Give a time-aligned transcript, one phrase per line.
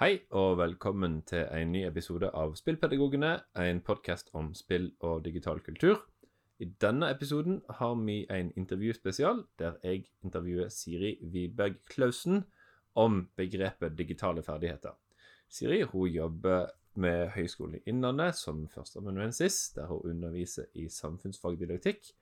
[0.00, 5.58] Hei og velkommen til en ny episode av Spillpedagogene, en podkast om spill og digital
[5.60, 5.98] kultur.
[6.56, 12.46] I denne episoden har vi en intervjuspesial der jeg intervjuer Siri Wiberg Klausen
[12.96, 14.96] om begrepet digitale ferdigheter.
[15.52, 22.14] Siri hun jobber med Høgskolen i Innlandet som førsteamanuensis, der hun underviser i samfunnsfagdidaktikk,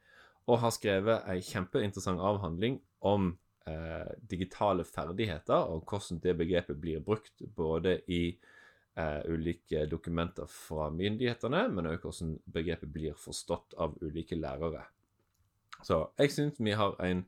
[0.50, 3.36] og har skrevet ei kjempeinteressant avhandling om
[3.68, 8.22] eh, digitale ferdigheter, og hvordan det begrepet blir brukt både i
[8.98, 14.86] eh, ulike dokumenter fra myndighetene, men også hvordan begrepet blir forstått av ulike lærere.
[15.82, 17.26] Så jeg syns vi har en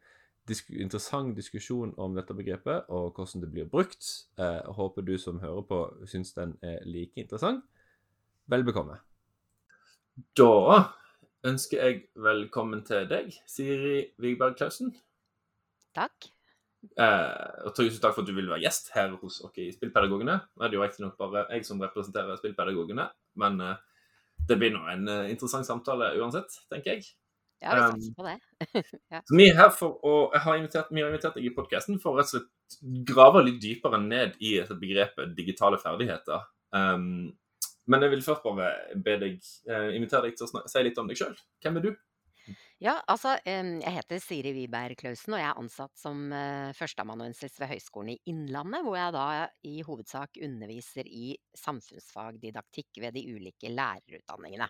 [0.49, 4.07] disk interessant diskusjon om dette begrepet og hvordan det blir brukt.
[4.39, 7.65] Eh, håper du som hører på, syns den er like interessant.
[8.51, 8.99] Vel bekomme.
[10.37, 10.91] Da
[11.47, 14.91] ønsker jeg velkommen til deg, Siri Vigberg Klausen.
[15.97, 16.31] Takk.
[16.81, 20.39] Eh, og tusen takk for at du vil være gjest her hos oss i Spillpedagogene.
[20.57, 23.09] Nå er det jo riktignok bare jeg som representerer Spillpedagogene,
[23.43, 23.81] men eh,
[24.49, 27.11] det blir nå en eh, interessant samtale uansett, tenker jeg.
[27.61, 28.39] Ja, vi satser på det.
[29.13, 29.21] ja.
[29.29, 32.01] Så vi er her for å jeg har invitert, vi har invitert deg i podkasten
[32.01, 36.47] for å rett og slett grave litt dypere ned i begrepet digitale ferdigheter.
[36.73, 37.35] Um,
[37.91, 38.71] men jeg vil først bare
[39.05, 39.37] be deg
[39.69, 41.37] uh, invitere deg til å si litt om deg sjøl.
[41.61, 41.91] Hvem er du?
[42.81, 47.69] Ja, altså, jeg heter Siri Wiberg Klausen, og jeg er ansatt som uh, førsteamanuensis ved
[47.75, 49.25] Høgskolen i Innlandet, hvor jeg da
[49.69, 54.69] i hovedsak underviser i samfunnsfagdidaktikk ved de ulike lærerutdanningene.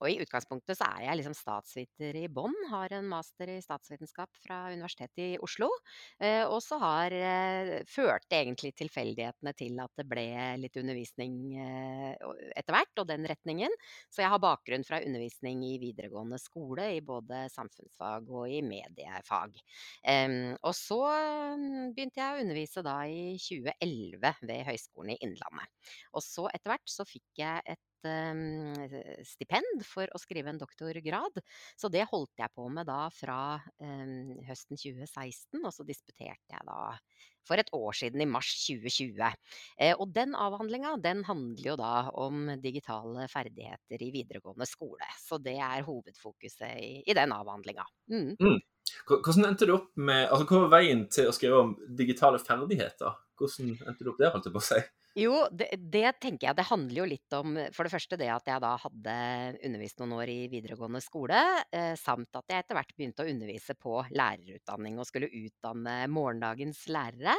[0.00, 4.42] Og i utgangspunktet så er jeg liksom statsviter i bånn, har en master i statsvitenskap
[4.42, 5.70] fra Universitetet i Oslo.
[6.18, 10.26] Uh, og så har uh, førte egentlig tilfeldighetene til at det ble
[10.64, 11.38] litt undervisning
[12.58, 13.70] etter hvert, og den retningen.
[14.10, 18.60] Så jeg har bakgrunn fra undervisning i videregående skole skole i både samfunnsfag og i
[18.64, 19.56] mediefag.
[20.62, 21.00] Og så
[21.92, 25.68] begynte jeg å undervise da i 2011 ved Høgskolen i Innlandet.
[26.16, 27.80] Og så etter hvert så fikk jeg et
[29.28, 31.42] stipend for å skrive en doktorgrad.
[31.78, 36.66] Så det holdt jeg på med da fra um, høsten 2016, og så disputerte jeg
[36.68, 36.80] da
[37.46, 39.22] for et år siden, i mars 2020.
[39.82, 45.08] Eh, og den avhandlinga den handler jo da om digitale ferdigheter i videregående skole.
[45.22, 47.86] Så det er hovedfokuset i, i den avhandlinga.
[48.12, 48.34] Mm.
[48.38, 48.60] Mm.
[49.08, 53.18] Hvordan endte du opp med, altså Hva var veien til å skrive om digitale ferdigheter?
[53.38, 54.82] Hvordan endte du opp der, holdt jeg på å si?
[55.12, 56.56] Jo, det, det, tenker jeg.
[56.56, 59.16] Det handler jo litt om for det første det at jeg da hadde
[59.68, 61.36] undervist noen år i videregående skole,
[61.68, 66.80] eh, samt at jeg etter hvert begynte å undervise på lærerutdanning og skulle utdanne morgendagens
[66.88, 67.34] lærere.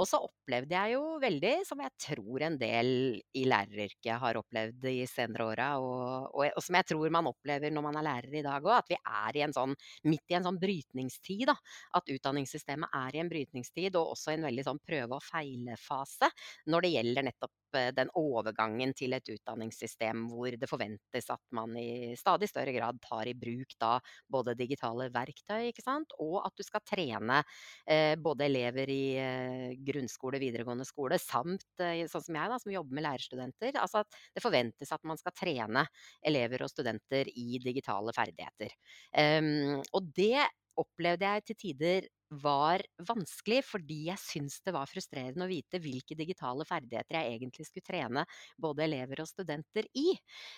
[0.00, 2.88] Og så opplevde jeg jo veldig, som jeg tror en del
[3.36, 7.76] i læreryrket har opplevd de senere åra, og, og, og, som jeg tror man opplever
[7.76, 9.76] når man er lærer i dag òg, at vi er i en sånn,
[10.08, 11.44] midt i en sånn brytningstid.
[11.52, 11.58] da,
[12.00, 16.32] At utdanningssystemet er i en brytningstid, og også en veldig sånn prøve og feile-fase
[16.72, 21.42] når det gjelder gjelder nettopp eh, den overgangen til et utdanningssystem hvor det forventes at
[21.56, 23.96] man i stadig større grad tar i bruk da
[24.32, 27.42] både digitale verktøy, ikke sant, og at du skal trene
[27.86, 32.74] eh, både elever i eh, grunnskole, videregående skole, samt eh, sånn som jeg, da, som
[32.74, 33.76] jobber med lærerstudenter.
[33.82, 35.86] Altså at det forventes at man skal trene
[36.24, 38.74] elever og studenter i digitale ferdigheter.
[39.12, 40.46] Um, og det
[40.78, 42.08] opplevde jeg til tider
[42.40, 47.66] var vanskelig, fordi jeg syns det var frustrerende å vite hvilke digitale ferdigheter jeg egentlig
[47.68, 48.24] skulle trene
[48.60, 50.14] både elever og studenter i.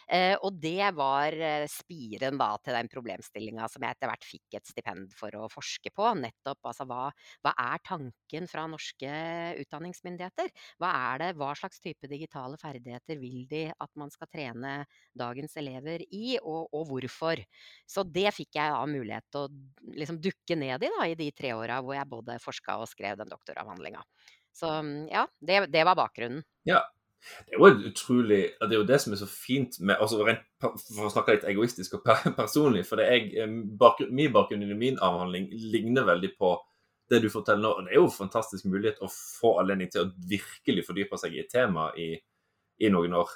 [0.07, 4.59] Eh, og det var eh, spiren da til den problemstillinga som jeg etter hvert fikk
[4.59, 6.11] et stipend for å forske på.
[6.21, 7.09] Nettopp altså hva,
[7.45, 9.11] hva er tanken fra norske
[9.65, 10.53] utdanningsmyndigheter?
[10.83, 14.77] Hva er det, hva slags type digitale ferdigheter vil de at man skal trene
[15.17, 17.43] dagens elever i, og, og hvorfor?
[17.89, 21.31] Så det fikk jeg da mulighet til å liksom dukke ned i da, i de
[21.34, 24.03] tre årene åra hvor jeg både forska og skrev den doktoravhandlinga.
[24.55, 26.45] Så mm, ja, det, det, var bakgrunnen.
[26.69, 26.85] Ja.
[27.49, 30.19] Det er jo utrolig Det er jo det som er så fint med altså
[30.61, 32.03] For å snakke litt egoistisk og
[32.37, 36.53] personlig, for det er bakgrunn, min bakgrunn i min avhandling ligner veldig på
[37.11, 37.71] det du forteller nå.
[37.73, 41.37] og Det er jo en fantastisk mulighet å få anledning til å virkelig fordype seg
[41.37, 42.13] i et tema i,
[42.81, 43.33] i noen år.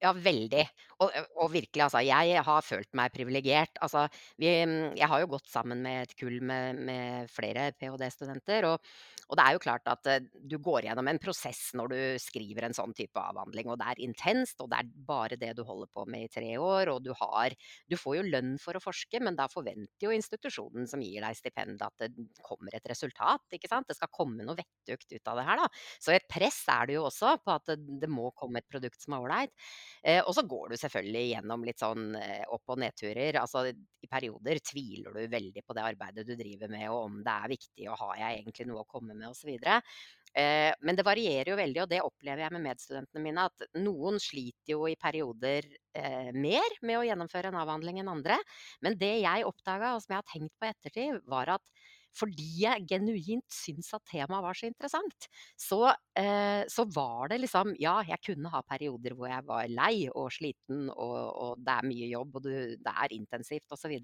[0.00, 0.62] Ja, veldig.
[1.04, 2.00] Og, og virkelig, altså.
[2.04, 3.76] Jeg har følt meg privilegert.
[3.84, 4.06] Altså,
[4.40, 4.48] vi,
[4.96, 8.68] jeg har jo gått sammen med et kull med, med flere ph.d.-studenter.
[8.70, 8.92] Og,
[9.30, 10.18] og, det er jo klart at uh,
[10.50, 13.70] du går gjennom en prosess når du skriver en sånn type avhandling.
[13.70, 16.50] Og det er intenst, og det er bare det du holder på med i tre
[16.58, 16.92] år.
[16.94, 17.54] Og du har
[17.90, 21.38] Du får jo lønn for å forske, men da forventer jo institusjonen som gir deg
[21.38, 22.10] stipend, at det
[22.44, 23.46] kommer et resultat.
[23.54, 23.88] ikke sant?
[23.88, 25.68] Det skal komme noe vettugt ut av det her, da.
[26.02, 29.00] Så et press er det jo også på at det, det må komme et produkt
[29.02, 29.54] som er ålreit.
[30.02, 33.38] Eh, og så går du selvfølgelig gjennom litt sånn eh, opp- og nedturer.
[33.40, 37.34] Altså i perioder tviler du veldig på det arbeidet du driver med, og om det
[37.34, 39.52] er viktig, og har jeg egentlig noe å komme med, osv.
[40.38, 44.20] Eh, men det varierer jo veldig, og det opplever jeg med medstudentene mine, at noen
[44.22, 45.66] sliter jo i perioder
[45.98, 48.38] eh, mer med å gjennomføre en avhandling enn andre.
[48.84, 51.82] Men det jeg oppdaga, og som jeg har tenkt på i ettertid, var at
[52.16, 55.28] fordi jeg genuint syns at temaet var så interessant,
[55.58, 55.80] så,
[56.18, 60.30] eh, så var det liksom Ja, jeg kunne ha perioder hvor jeg var lei og
[60.34, 63.94] sliten, og, og det er mye jobb, og du, det er intensivt osv.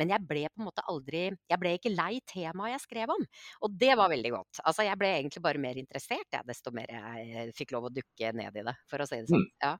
[0.00, 3.24] Men jeg ble på en måte aldri Jeg ble ikke lei temaet jeg skrev om.
[3.66, 4.62] Og det var veldig godt.
[4.64, 8.32] Altså, jeg ble egentlig bare mer interessert, jeg, desto mer jeg fikk lov å dukke
[8.36, 9.46] ned i det, for å si det sånn.
[9.46, 9.56] Mm.
[9.64, 9.74] Ja.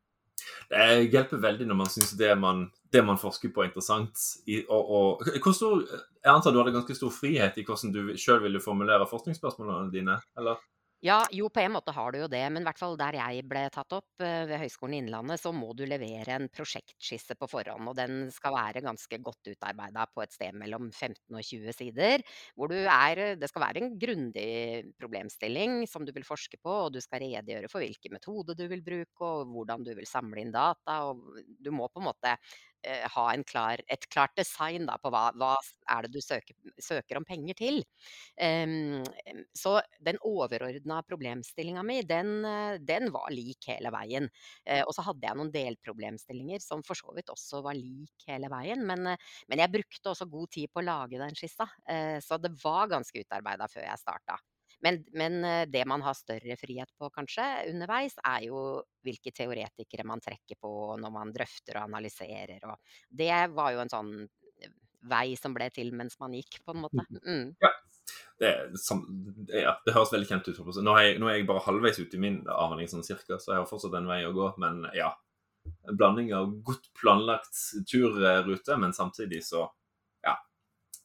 [0.71, 2.33] Det hjelper veldig når man syns det,
[2.93, 4.19] det, man forsker på er interessant.
[4.47, 5.85] I, og, og, stor,
[6.23, 10.21] jeg antar du hadde ganske stor frihet i hvordan du sjøl ville formulere forskningsspørsmålene dine?
[10.39, 10.61] eller?
[11.03, 13.41] Ja, jo på en måte har du jo det, men i hvert fall der jeg
[13.51, 17.49] ble tatt opp eh, ved Høgskolen i Innlandet, så må du levere en prosjektskisse på
[17.51, 17.89] forhånd.
[17.91, 22.23] Og den skal være ganske godt utarbeida på et sted mellom 15 og 20 sider.
[22.55, 24.47] Hvor du er Det skal være en grundig
[25.01, 28.87] problemstilling som du vil forske på, og du skal redegjøre for hvilke metoder du vil
[28.87, 31.01] bruke, og hvordan du vil samle inn data.
[31.11, 32.37] Og du må på en måte
[32.82, 35.55] eh, ha klar, et klart design da, på hva, hva
[35.93, 37.81] er det du søker, søker om penger til.
[38.37, 39.02] Um,
[39.56, 42.44] så den overordna problemstillinga mi, den,
[42.87, 44.29] den, var lik hele veien.
[44.69, 48.50] Uh, og så hadde jeg noen delproblemstillinger som for så vidt også var lik hele
[48.52, 48.84] veien.
[48.87, 52.55] Men, men jeg brukte også god tid på å lage den skissa, uh, så det
[52.62, 54.40] var ganske utarbeida før jeg starta.
[54.82, 55.40] Men, men,
[55.70, 60.73] det man har større frihet på kanskje underveis, er jo hvilke teoretikere man trekker på
[60.99, 62.58] når man drøfter og analyserer.
[62.67, 64.14] Og det var jo en sånn
[65.08, 67.06] vei som ble til mens man gikk, på en måte.
[67.11, 67.23] Mm.
[67.23, 67.49] mm.
[67.62, 67.73] Ja.
[68.43, 68.49] Det,
[69.55, 70.56] ja, det, høres veldig kjent ut.
[70.82, 73.52] Nå er, jeg, nå er jeg bare halvveis ute i min avhandling, sånn cirka, så
[73.52, 74.49] jeg har fortsatt en vei å gå.
[74.62, 75.12] Men ja,
[75.87, 79.69] en blanding av godt planlagt turrute, men samtidig så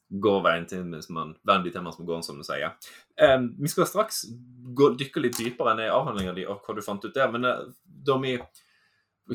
[0.08, 2.72] går veien til mens man verden de temaene som går, an, som du sier.
[3.20, 4.22] Um, vi skal straks
[4.76, 7.28] gå, dykke litt dypere ned i avhandlinga di og hva du fant ut der.
[7.34, 8.38] Men uh, da vi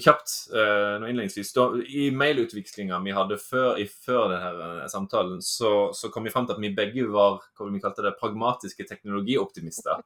[0.01, 1.53] kjapt uh, innledningsvis.
[1.53, 6.33] Da, I mailutvekslinga vi hadde før, i, før denne uh, samtalen, så, så, kom vi
[6.33, 10.01] fram til at vi begge var hva vi kalte det, pragmatiske teknologioptimister.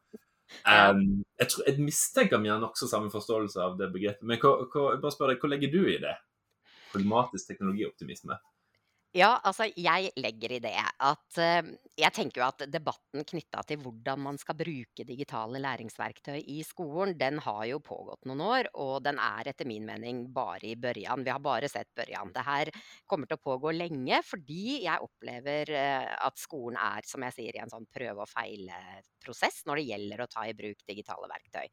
[0.64, 4.28] Um, jeg, tror, jeg, mistenker vi har nokså samme forståelse av det begrepet.
[4.28, 6.16] Men hva, hva, bare spør deg, hva legger du i det?
[6.92, 8.40] Pragmatisk teknologioptimisme?
[9.16, 13.80] Ja, altså jeg legger i det at eh, jeg tenker jo at debatten knytta til
[13.82, 19.00] hvordan man skal bruke digitale læringsverktøy i skolen, den har jo pågått noen år, og
[19.08, 21.24] den er etter min mening bare i børjan.
[21.26, 22.34] Vi har bare sett børjan.
[22.36, 22.72] Det her
[23.10, 27.58] kommer til å pågå lenge fordi jeg opplever eh, at skolen er, som jeg sier,
[27.58, 31.66] i en sånn prøve og feile-prosess når det gjelder å ta i bruk digitale verktøy.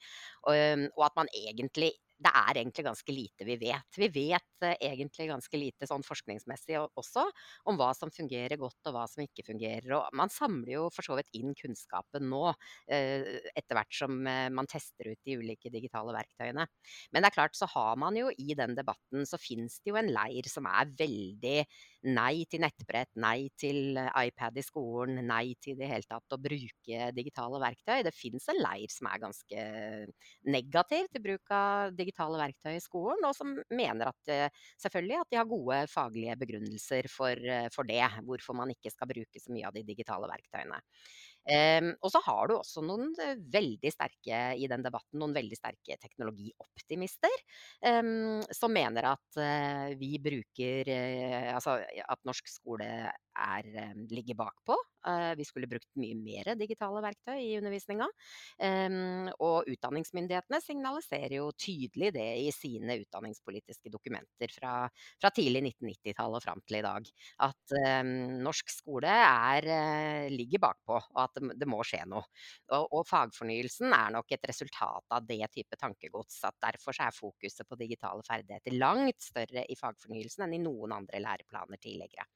[0.49, 3.99] Og, og at man egentlig det er egentlig ganske lite vi vet.
[3.99, 7.25] Vi vet uh, egentlig ganske lite sånn forskningsmessig også
[7.71, 9.91] om hva som fungerer godt og hva som ikke fungerer.
[9.99, 14.49] Og man samler jo for så vidt inn kunnskapen nå, uh, etter hvert som uh,
[14.55, 16.69] man tester ut de ulike digitale verktøyene.
[17.11, 19.99] Men det er klart, så har man jo i den debatten, så finnes det jo
[20.01, 21.59] en leir som er veldig
[22.05, 27.11] nei til nettbrett, nei til iPad i skolen, nei til det hele tatt å bruke
[27.17, 28.03] digitale verktøy.
[28.07, 29.65] Det finnes en leir som er ganske
[30.53, 34.35] negativ til bruk av digitale verktøy i skolen, og som mener at
[34.83, 37.41] selvfølgelig at de har gode faglige begrunnelser for,
[37.75, 40.81] for det, hvorfor man ikke skal bruke så mye av de digitale verktøyene.
[41.45, 45.59] Um, og så har du også noen uh, veldig sterke i den debatten, noen veldig
[45.59, 47.35] sterke teknologioptimister
[47.85, 53.69] um, som mener at uh, vi bruker uh, Altså at norsk skole er,
[54.09, 54.79] ligger bakpå.
[55.39, 58.09] Vi skulle brukt mye mer digitale verktøy i undervisninga.
[58.59, 64.75] Um, og utdanningsmyndighetene signaliserer jo tydelig det i sine utdanningspolitiske dokumenter fra,
[65.21, 67.11] fra tidlig 1990-tall og fram til i dag.
[67.45, 67.77] At
[68.45, 69.69] norsk skole er,
[70.33, 70.99] ligger bakpå.
[71.15, 72.25] og at det må skje noe.
[72.75, 76.41] Og, og, fagfornyelsen er nok et resultat av det type tankegods.
[76.49, 81.23] at Derfor er fokuset på digitale ferdigheter langt større i fagfornyelsen enn i noen andre
[81.23, 82.27] læreplaner tidligere.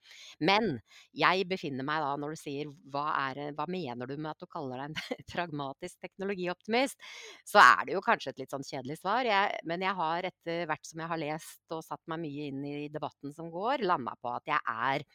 [0.40, 0.78] Men
[1.16, 2.57] jeg befinner meg da, når du sier
[2.92, 6.98] hva, er, hva mener du med at du kaller deg en pragmatisk teknologioptimist,
[7.46, 9.28] så er det jo kanskje et litt sånn kjedelig svar.
[9.28, 12.64] Jeg, men jeg har etter hvert som jeg har lest og satt meg mye inn
[12.68, 15.06] i debatten som går, landa på at jeg er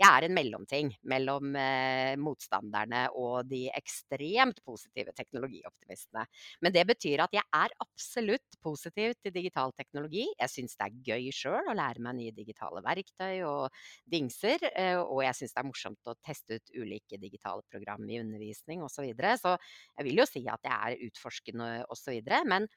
[0.00, 6.24] jeg er en mellomting mellom eh, motstanderne og de ekstremt positive teknologioptimistene.
[6.64, 10.26] Men det betyr at jeg er absolutt positiv til digital teknologi.
[10.40, 14.66] Jeg syns det er gøy sjøl å lære meg nye digitale verktøy og dingser.
[14.74, 18.82] Eh, og jeg syns det er morsomt å teste ut ulike digitale program i undervisning
[18.82, 18.94] osv.
[18.94, 19.32] Så, videre.
[19.36, 19.56] så
[19.98, 22.20] jeg vil jo si at jeg er utforskende osv.
[22.46, 22.68] Men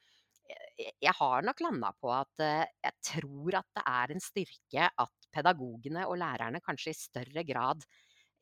[0.78, 5.30] jeg har nok landa på at eh, jeg tror at det er en styrke at
[5.34, 7.84] pedagogene og lærerne kanskje i større grad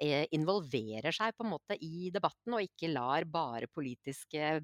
[0.02, 4.60] eh, involverer seg på en måte i debatten, og ikke lar bare politiske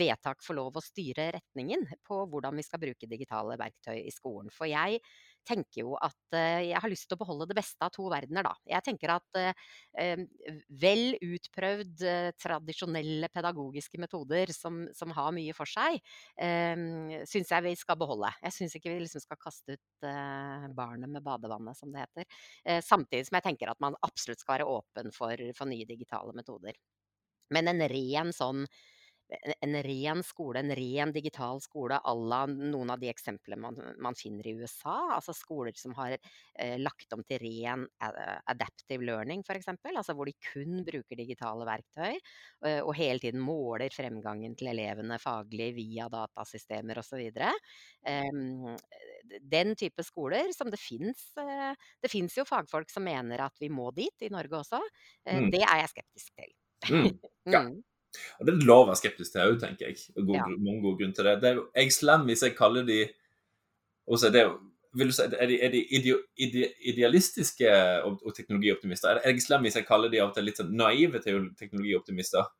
[0.00, 4.52] vedtak få lov å styre retningen på hvordan vi skal bruke digitale verktøy i skolen.
[4.54, 5.02] For jeg
[5.46, 8.46] tenker jo at eh, jeg har lyst til å beholde det beste av to verdener,
[8.46, 8.52] da.
[8.68, 10.22] Jeg tenker at eh,
[10.82, 15.98] vel utprøvd eh, tradisjonelle pedagogiske metoder som, som, har mye for seg,
[16.40, 16.84] eh,
[17.28, 18.32] syns jeg vi skal beholde.
[18.44, 20.08] Jeg syns ikke vi liksom skal kaste ut
[20.76, 22.24] barnet med badevannet, som det heter.
[22.84, 26.78] Samtidig som jeg tenker at man absolutt skal være åpen for, for nye digitale metoder.
[27.52, 28.64] Men en ren sånn
[29.60, 34.16] en ren skole, en ren digital skole à la noen av de eksemplene man, man,
[34.18, 34.96] finner i USA.
[35.16, 39.70] Altså skoler som har eh, lagt om til ren adaptive learning, f.eks.
[39.92, 42.18] Altså hvor de kun bruker digitale verktøy,
[42.66, 47.28] eh, og hele tiden måler fremgangen til elevene faglig via datasystemer osv.
[47.30, 48.40] Eh,
[49.40, 51.72] den type skoler som det fins eh,
[52.02, 54.80] Det fins jo fagfolk som mener at vi må dit, i Norge også.
[55.26, 55.50] Eh, mm.
[55.54, 56.56] Det er jeg skeptisk til.
[56.90, 57.10] Mm.
[57.50, 57.64] Ja.
[58.38, 60.00] Og Det er lov å være skeptisk til òg, tenker jeg.
[60.16, 60.48] God, ja.
[60.56, 61.36] mange gode grunner til det.
[61.42, 63.00] det er jeg slem hvis jeg kaller de
[64.10, 64.44] også det,
[64.98, 67.68] vil du si, Er de, er de ide, ide, idealistiske
[68.02, 69.20] og, og teknologioptimister?
[69.20, 72.50] Er jeg slem hvis jeg kaller de av og til litt sånn naive teknologioptimister?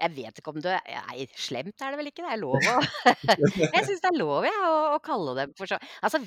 [0.00, 2.24] Jeg vet ikke om du Nei, slemt er det vel ikke?
[2.24, 2.76] Det er lov å
[3.76, 6.20] Jeg syns det er lov jeg, å, å, kalle dem for så Altså,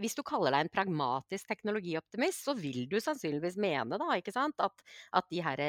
[0.00, 4.56] hvis du kaller deg en pragmatisk teknologioptimist, så vil du sannsynligvis mene, da, ikke sant,
[4.64, 4.84] at,
[5.18, 5.62] at de her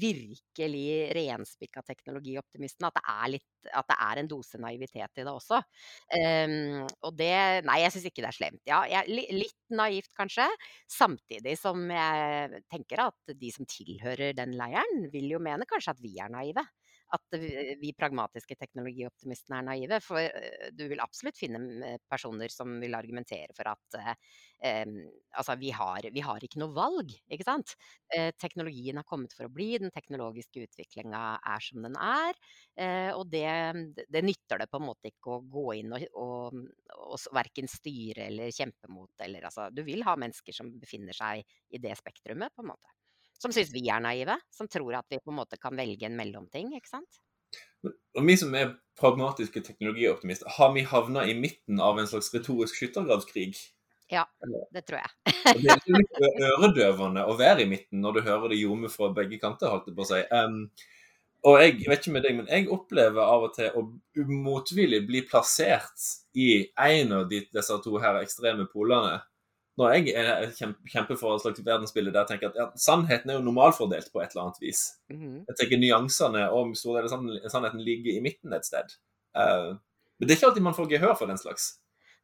[0.00, 0.86] virkelig
[1.16, 5.60] renspikka teknologioptimistene, at det er litt at det er en dose naivitet i det også.
[6.14, 7.34] Um, og det
[7.66, 8.62] Nei, jeg syns ikke det er slemt.
[8.68, 10.46] Ja, jeg, litt naivt kanskje.
[10.90, 16.02] Samtidig som jeg tenker at de som tilhører den leiren, vil jo mene kanskje at
[16.02, 16.64] vi er naive
[17.16, 17.38] at
[17.80, 20.00] vi pragmatiske teknologioptimistene er naive.
[20.04, 20.22] For
[20.76, 24.84] du vil absolutt finne personer som vil argumentere for at eh,
[25.34, 27.74] altså vi har, vi har, ikke noe valg, ikke sant.
[28.14, 31.22] Eh, teknologien har kommet for å bli, den teknologiske utviklinga
[31.54, 32.38] er som den er.
[32.76, 33.48] Eh, og det,
[34.06, 36.62] det, nytter det på en måte ikke å gå inn og, og,
[37.10, 41.44] og verken styre eller kjempe mot, eller altså Du vil ha mennesker som befinner seg
[41.70, 42.99] i det spektrumet, på en måte
[43.40, 44.36] som syns vi er naive.
[44.54, 47.20] Som tror at vi på en måte kan velge en mellomting, ikke sant.
[47.86, 52.76] Og Vi som er pragmatiske teknologioptimister, har vi havna i midten av en slags retorisk
[52.76, 53.54] skyttergravskrig?
[54.10, 54.24] Ja,
[54.74, 55.34] det tror jeg.
[55.62, 56.16] det er litt
[56.50, 59.96] øredøvende å være i midten når du hører det ljome fra begge kanter, holdt jeg
[59.96, 60.20] på å si.
[60.34, 60.64] Um,
[61.46, 63.86] og jeg vet ikke med deg, men jeg opplever av og til å
[64.28, 69.22] motvillig bli plassert i en av de, disse to her ekstreme polene
[69.80, 73.44] når jeg kjemper for et slags verdensbilde der jeg tenker at ja, sannheten er jo
[73.46, 74.86] normalfordelt på et eller annet vis.
[75.12, 75.42] Mm.
[75.48, 78.98] Jeg tenker Nyansene og stor sannheten ligger i midten et sted.
[79.36, 79.78] Uh,
[80.20, 81.72] men det er ikke alltid man får gehør for den slags.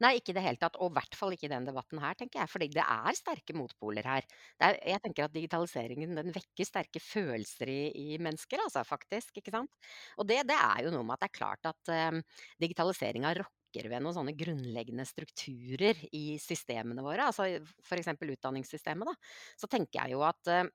[0.05, 0.77] Nei, ikke i det hele tatt.
[0.85, 2.53] Og i hvert fall ikke i den debatten her, tenker jeg.
[2.53, 4.27] Fordi det er sterke motpoler her.
[4.61, 9.39] Er, jeg tenker at digitaliseringen den vekker sterke følelser i, i mennesker, altså, faktisk.
[9.41, 9.73] ikke sant?
[10.21, 12.21] Og det, det, er jo noe med at det er klart at um,
[12.61, 17.47] digitaliseringa rokker rokker ved noen sånne grunnleggende strukturer i systemene våre, altså
[17.85, 18.09] f.eks.
[18.17, 19.15] utdanningssystemet, da,
[19.59, 20.67] så tenker jeg jo at eh,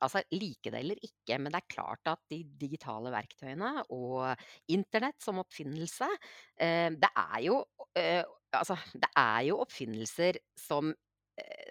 [0.00, 4.30] Altså, Like det eller ikke, men det er klart at de digitale verktøyene og
[4.72, 6.08] internett som oppfinnelse,
[6.56, 7.58] eh, det er jo
[7.98, 8.22] eh,
[8.56, 10.94] Altså, det er jo oppfinnelser som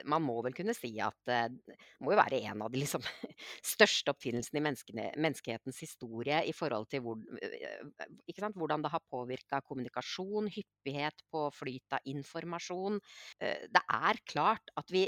[0.10, 3.04] man må vel kunne si at det må jo være en av de liksom,
[3.74, 9.62] største oppfinnelsene i menneskehetens historie i forhold til hvor, eh, sant, hvordan det har påvirka
[9.66, 13.00] kommunikasjon, hyppighet på flyt av informasjon.
[13.44, 15.08] Eh, det er klart at vi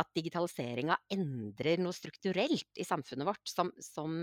[0.00, 4.14] at digitaliseringa endrer noe strukturelt i samfunnet vårt som, som,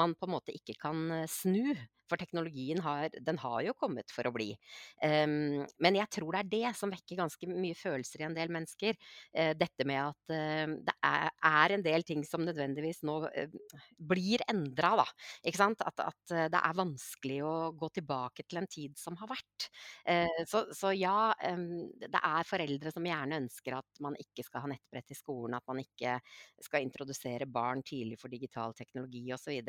[0.00, 1.74] man på en måte ikke kan snu.
[2.12, 4.50] For teknologien har, den har jo kommet for å bli.
[5.00, 8.52] Um, men jeg tror det er det som vekker ganske mye følelser i en del
[8.52, 8.98] mennesker.
[9.32, 13.56] Uh, dette med at uh, det er, er, en del ting som nødvendigvis nå uh,
[13.96, 15.06] blir endra, da.
[15.40, 15.80] Ikke sant?
[15.86, 19.66] At, at, det er vanskelig å gå tilbake til en tid som har vært.
[20.48, 24.70] Så, så, ja, um, det er foreldre som gjerne ønsker at man ikke skal ha
[24.72, 26.18] nettbrett i skolen, at man ikke
[26.62, 29.60] skal introdusere barn tidlig for digital teknologi osv.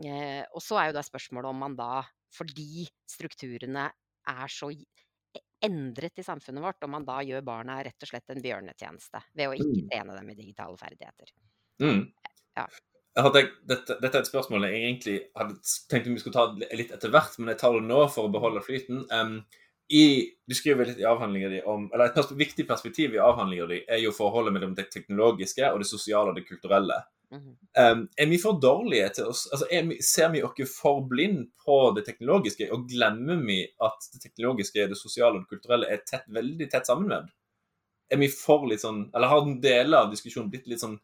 [0.00, 3.88] Eh, og så er jo da spørsmålet om man da, fordi strukturene
[4.32, 8.32] er så e, endret i samfunnet vårt, om man da gjør barna rett og slett
[8.32, 9.90] en bjørnetjeneste ved å ikke mm.
[9.92, 11.34] trene dem i digitale ferdigheter.
[11.82, 12.06] Mm.
[12.56, 12.66] Ja.
[13.12, 15.58] Hadde, dette, dette, er et spørsmål jeg egentlig hadde
[15.92, 18.62] tenkt vi skulle ta litt etter hvert, men jeg tar det nå for å beholde
[18.64, 19.04] flyten.
[19.12, 19.42] Um,
[19.92, 20.04] i,
[20.48, 23.80] du skriver litt i avhandlinga di om eller Et pers viktig perspektiv i avhandlinga di
[23.84, 26.96] er jo forholdet mellom det teknologiske og det sosiale og det kulturelle.
[27.32, 31.76] Um, er vi for dårlige til oss altså vi, Ser vi oss for blind på
[31.96, 36.26] det teknologiske, og glemmer vi at det teknologiske, det sosiale og det kulturelle er tett,
[36.28, 37.30] veldig tett sammenvevd?
[38.12, 40.98] Er vi for litt sånn Eller har den deler av diskusjonen blitt litt sånn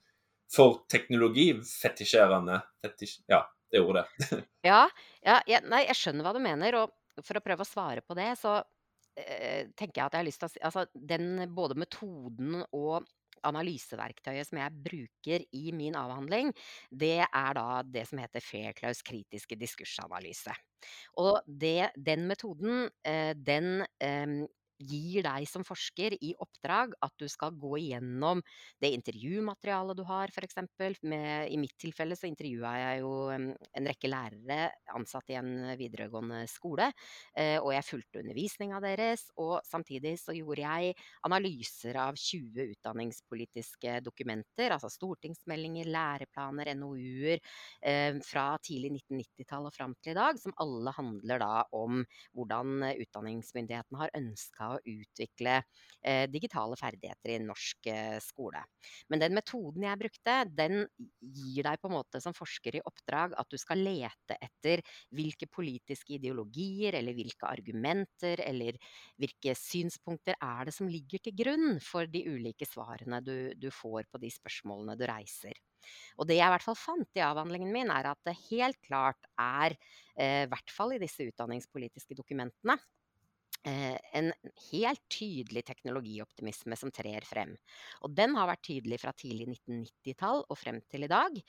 [0.53, 3.43] for teknologifetisjerende fetisj, Ja,
[3.73, 4.07] det ordet.
[4.69, 4.87] Ja,
[5.25, 8.17] ja, jeg, nei, jeg skjønner hva du mener, og for å prøve å svare på
[8.17, 11.77] det, så øh, tenker jeg at jeg har lyst til å si Altså, den både
[11.79, 13.09] metoden og
[13.47, 16.53] analyseverktøyet som jeg bruker i min avhandling,
[16.91, 20.55] det er da det som heter Fairclouse kritiske diskursanalyse.
[21.19, 24.47] Og det, den metoden, eh, den eh,
[24.79, 28.43] gir deg som forsker i oppdrag at du skal gå igjennom
[28.83, 30.59] det intervjumaterialet du har, f.eks.
[31.03, 33.51] I mitt tilfelle så intervjua jeg jo en
[33.89, 36.91] rekke lærere ansatt i en videregående skole,
[37.37, 39.29] eh, og jeg fulgte undervisninga deres.
[39.43, 40.95] Og samtidig så gjorde jeg
[41.27, 47.43] analyser av 20 utdanningspolitiske dokumenter, altså stortingsmeldinger, læreplaner, NOU-er,
[47.83, 52.03] eh, fra tidlig 1990-tall og fram til i dag, som alle handler da om
[52.37, 58.63] hvordan utdanningsmyndighetene har ønska å utvikle eh, digitale ferdigheter i norsk eh, skole.
[59.09, 60.85] Men den metoden jeg brukte, den
[61.21, 64.83] gir deg på en måte som forsker i oppdrag at du skal lete etter
[65.15, 68.79] hvilke politiske ideologier eller hvilke argumenter eller
[69.19, 74.09] hvilke synspunkter er det som ligger til grunn for de ulike svarene du, du får
[74.11, 75.57] på de spørsmålene du reiser.
[76.19, 79.29] Og det jeg i hvert fall fant i avhandlingen min, er at det helt klart
[79.41, 79.77] er,
[80.19, 82.79] eh, i hvert fall i disse utdanningspolitiske dokumentene,
[83.67, 84.31] en
[84.71, 87.55] helt tydelig teknologioptimisme som trer frem.
[88.07, 91.41] Og den har vært tydelig fra tidlig 1990-tall og frem til i dag,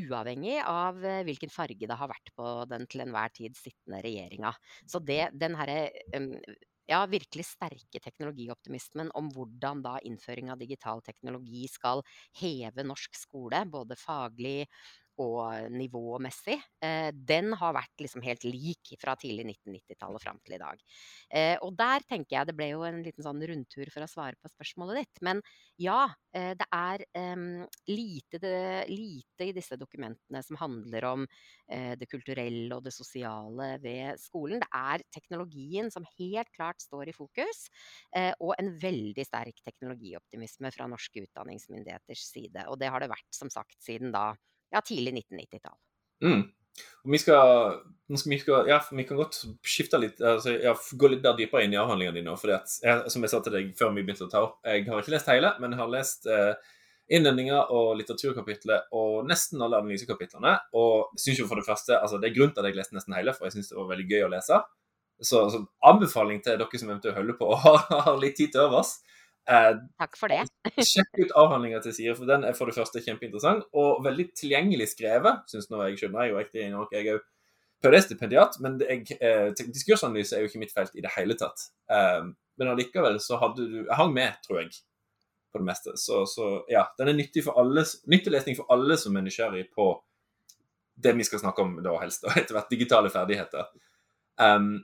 [0.00, 4.54] uavhengig av eh, hvilken farge det har vært på den til enhver tid sittende regjeringa.
[4.88, 5.90] Så det, den herre
[6.90, 12.02] ja, virkelig sterke teknologioptimismen om hvordan da innføring av digital teknologi skal
[12.40, 14.66] heve norsk skole, både faglig
[15.70, 20.60] nivåmessig, eh, den har vært liksom helt lik fra tidlig 1990-tall og fram til i
[20.60, 20.82] dag.
[21.30, 24.38] Eh, og der tenker jeg det ble jo en liten sånn rundtur for å svare
[24.40, 25.22] på spørsmålet ditt.
[25.26, 25.42] Men
[25.80, 27.04] ja, eh, det er
[27.36, 28.40] um, lite,
[28.90, 31.26] lite, i disse dokumentene som handler om
[31.70, 34.58] det kulturelle og det sosiale ved skolen.
[34.58, 37.60] Det er teknologien som helt klart står i fokus,
[38.42, 42.66] og en veldig sterk teknologioptimisme fra norske utdanningsmyndigheters side.
[42.66, 44.32] Og det har det vært, som sagt, siden da
[44.70, 45.78] ja, tidlig 1990-tall.
[46.24, 46.42] Mm.
[47.04, 51.38] Vi skal, vi skal, ja, vi kan godt skifte litt, altså, ja, gå litt der
[51.38, 52.36] dypere inn i avhandlingene dine.
[52.38, 54.86] fordi at, jeg, Som jeg sa til deg før vi begynte å ta opp, jeg
[54.88, 56.52] har ikke lest hele, men jeg har lest eh,
[57.10, 60.56] innledninger og litteraturkapitlet og nesten alle analysekapitlene.
[60.78, 63.16] Og synes jo for Det første, altså det er grunnen til at jeg leste nesten
[63.18, 64.60] hele, for jeg syns det var veldig gøy å lese.
[65.20, 68.68] Så, så anbefaling til dere som eventuelt holder på og har, har litt tid til
[68.68, 68.98] overs.
[69.48, 70.44] Eh, Takk for det.
[70.92, 74.90] sjekk ut avhandlinga til Siri, for den er for det første kjempeinteressant og veldig tilgjengelig
[74.92, 76.26] skrevet, syns nå jeg skjønner.
[76.26, 77.24] Jeg er jo riktignok jeg er
[77.80, 81.70] PhD-stipendiat, men jeg, eh, diskursanalyse er jo ikke mitt felt i det hele tatt.
[81.90, 82.28] Eh,
[82.60, 84.74] men allikevel så hadde du Jeg hang med, tror jeg,
[85.52, 85.96] på det meste.
[85.96, 89.70] Så, så ja, den er nyttig, for alle, nyttig lesning for alle som er nysgjerrig
[89.74, 89.94] på
[91.00, 93.70] det vi skal snakke om da helst, og etter hvert digitale ferdigheter.
[94.36, 94.74] Um,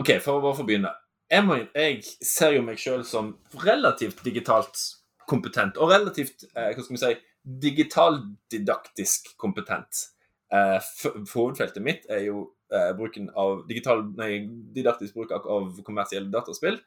[0.00, 0.94] OK, for å bare få begynne
[1.28, 4.80] jeg, må, jeg ser jo meg sjøl som relativt digitalt
[5.28, 7.16] kompetent, og relativt eh, hva skal vi si,
[7.64, 10.06] digitaldidaktisk kompetent.
[10.52, 10.78] Eh,
[11.34, 16.80] hovedfeltet mitt er jo eh, bruken av digital, nei, didaktisk bruk av kommersielle dataspill.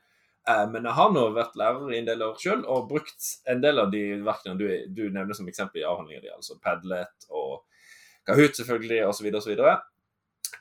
[0.50, 3.62] Eh, men jeg har nå vært lærer i en del år sjøl, og brukt en
[3.62, 7.62] del av de verktøyene du, du nevner som eksempel i avhandlinga di, altså Padlet og
[8.26, 9.30] Kahoot selvfølgelig, osv.
[9.38, 9.54] osv.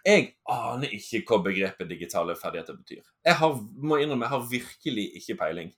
[0.06, 3.02] Jeg aner ikke hva begrepet digitale ferdigheter betyr.
[3.26, 5.72] Jeg har, må innrømme, jeg har virkelig ikke peiling.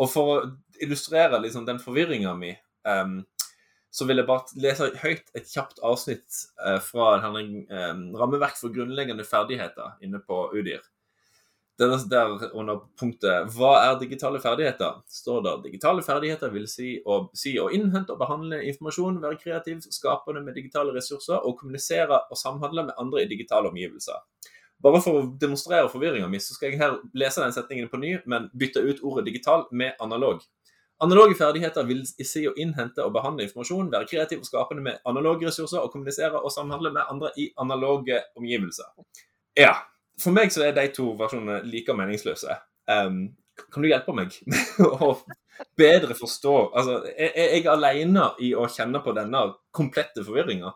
[0.00, 0.36] Og for å
[0.82, 2.52] illustrere liksom den forvirringa mi,
[2.88, 3.20] um,
[3.96, 8.74] så vil jeg bare lese høyt et kjapt avsnitt uh, fra en um, rammeverk for
[8.74, 10.84] grunnleggende ferdigheter inne på UDIR.
[11.78, 17.28] Der, der under punktet 'Hva er digitale ferdigheter?' står det digitale ferdigheter vil si å,
[17.36, 22.36] si å innhente og behandle informasjon, være kreativ, skapende med digitale ressurser og kommunisere og
[22.36, 24.22] samhandle med andre i digitale omgivelser.
[24.82, 28.12] Bare for å demonstrere forvirringa mi, så skal jeg her lese den setningen på ny,
[28.24, 30.40] men bytte ut ordet digital med analog.
[31.04, 35.48] Analoge ferdigheter vil si å innhente og behandle informasjon, være kreativ og skapende med analoge
[35.48, 38.88] ressurser og kommunisere og samhandle med andre i analoge omgivelser.
[39.56, 39.74] Ja,
[40.20, 42.56] for meg så er de to versjonene like meningsløse.
[42.90, 43.28] Um,
[43.72, 45.14] kan du hjelpe meg med å
[45.78, 49.40] bedre forstå Altså, er jeg alene i å kjenne på denne
[49.74, 50.74] komplette forvirringa?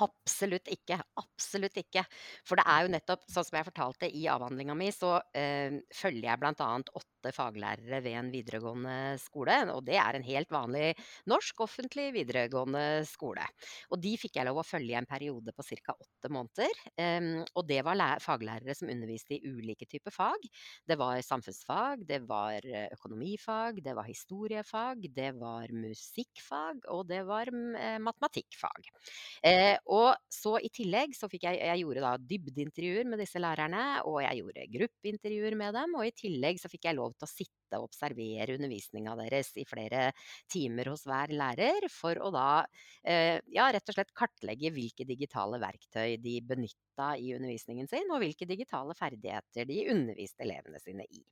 [0.00, 0.96] Absolutt ikke.
[1.20, 2.00] Absolutt ikke.
[2.48, 6.30] For det er jo nettopp sånn som jeg fortalte i avhandlinga mi, så, eh, følger
[6.30, 6.68] jeg bl.a.
[6.96, 9.58] åtte faglærere ved en videregående skole.
[9.74, 10.94] Og det er en helt vanlig
[11.28, 13.44] norsk offentlig videregående skole.
[13.92, 15.92] Og de fikk jeg lov å følge i en periode på ca.
[16.00, 16.72] åtte måneder.
[16.96, 20.48] Em, og det var faglærere som underviste i ulike typer fag.
[20.88, 27.22] Det var samfunnsfag, det var eh, økonomifag, det var historiefag, det var musikkfag, og det
[27.28, 28.88] var, eh, matematikkfag.
[29.42, 33.82] Eh, og så i tillegg så fikk jeg jeg gjorde da dybdeintervjuer med disse lærerne,
[34.08, 37.30] og jeg gjorde gruppeintervjuer med dem, og i tillegg så fikk jeg lov til å
[37.30, 40.08] sitte og observere undervisninga deres i flere
[40.52, 42.48] timer hos hver lærer, for å da
[43.04, 48.24] eh, ja, rett og slett kartlegge hvilke digitale verktøy de benytta i undervisningen sin, og
[48.24, 51.24] hvilke digitale ferdigheter de underviste elevene sine i.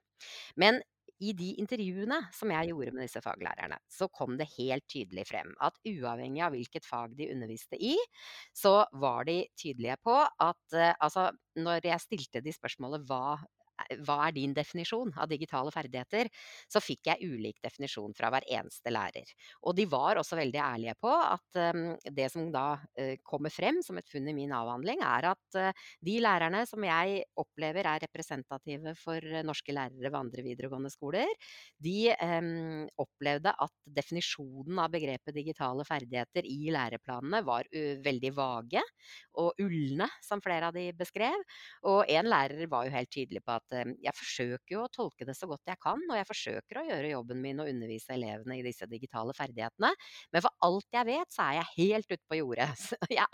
[0.61, 0.83] Men
[1.21, 5.53] i de intervjuene som jeg gjorde med disse faglærerne, så kom det helt tydelig frem
[5.61, 7.95] at uavhengig av hvilket fag de underviste i,
[8.57, 11.29] så var de tydelige på at eh, altså,
[11.61, 13.37] når jeg stilte de spørsmålet hva
[14.07, 16.31] hva er din definisjon av digitale ferdigheter,
[16.71, 19.29] så fikk jeg ulik definisjon fra hver eneste lærer.
[19.67, 23.81] Og de var også veldig ærlige på at um, det som da uh, kommer frem
[23.85, 28.05] som et funn i min avhandling, er at uh, de lærerne som jeg opplever er
[28.05, 31.31] representative for norske lærere ved andre videregående skoler,
[31.83, 38.83] de um, opplevde at definisjonen av begrepet digitale ferdigheter i læreplanene var veldig vage
[39.41, 41.43] og ulne, som flere av de beskrev.
[41.91, 45.27] Og en lærer var jo helt tydelig på at eh, jeg forsøker jo å tolke
[45.29, 48.59] det så godt jeg kan, og jeg forsøker å gjøre jobben min og undervise elevene
[48.61, 49.93] i disse digitale ferdighetene.
[50.35, 52.69] Men for alt jeg vet, så er jeg helt ute på jordet.
[53.21, 53.27] Jeg,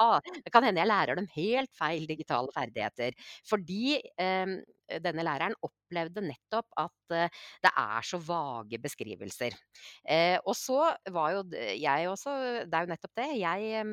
[0.44, 3.14] det kan hende jeg lærer dem helt feil digitale ferdigheter.
[3.46, 4.56] Fordi eh,
[5.02, 9.54] denne læreren opplevde nettopp at eh, det er så vage beskrivelser.
[10.08, 10.78] Eh, og så
[11.12, 12.34] var jo jeg også
[12.66, 13.28] Det er jo nettopp det.
[13.40, 13.84] Jeg,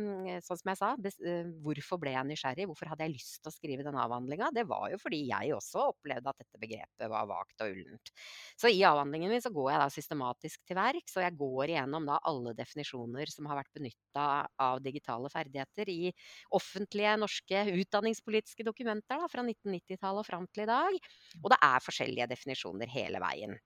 [0.46, 2.68] sånn som jeg sa, eh, hvorfor ble jeg nysgjerrig?
[2.70, 4.52] Hvorfor hadde jeg lyst til å skrive denne avhandlinga?
[4.56, 8.14] Det var jo fordi jeg også opplevde at dette begrepet var vagt og ullent.
[8.60, 12.08] Så i avhandlingen min så går jeg da systematisk til verks, og jeg går igjennom
[12.10, 14.28] da alle definisjoner som har vært benytta
[14.62, 16.14] av digitale ferdigheter i
[16.54, 21.00] offentlige norske utdanningspolitiske dokumenter da, fra 1990-tallet og fram til i dag dag.
[21.42, 23.58] Og det er forskjellige definisjoner hele veien.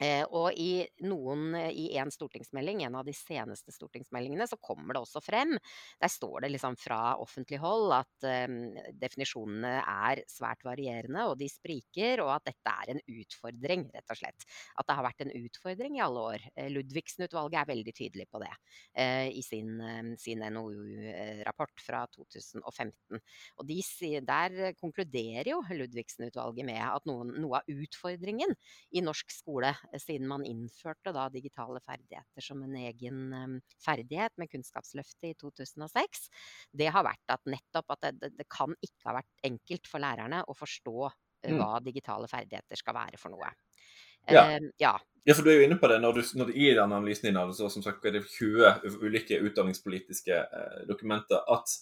[0.00, 5.02] Eh, og i noen i en stortingsmelding, en av de seneste stortingsmeldingene, så kommer det
[5.04, 5.56] også frem.
[6.00, 8.56] Der står det liksom fra offentlig hold at um,
[9.00, 14.20] definisjonene er svært varierende, og de spriker, og at dette er en utfordring, rett og
[14.22, 14.46] slett.
[14.80, 16.46] At det har vært en utfordring i alle år.
[16.54, 23.20] Eh, Ludvigsen-utvalget er veldig tydelig på det uh, i sin, um, sin NOU-rapport fra 2015.
[23.60, 23.80] Og de,
[24.24, 28.56] der konkluderer jo Ludvigsen-utvalget med at noen, noe av utfordringen
[28.96, 34.50] i norsk skole siden man innførte da digitale ferdigheter som en egen um, ferdighet med
[34.52, 36.28] Kunnskapsløftet i 2006,
[36.78, 40.44] det har vært at nettopp at det, det kan ikke ha vært enkelt for lærerne
[40.46, 41.12] å forstå uh,
[41.56, 43.50] hva digitale ferdigheter skal være for noe.
[44.28, 44.46] Ja.
[44.46, 44.94] Uh, ja.
[45.24, 45.34] ja.
[45.34, 47.40] for du er jo inne på det når du, når du i den analysen din
[47.56, 51.72] så, som sagt, er det er 20 ulike utdanningspolitiske eh, dokumenter, at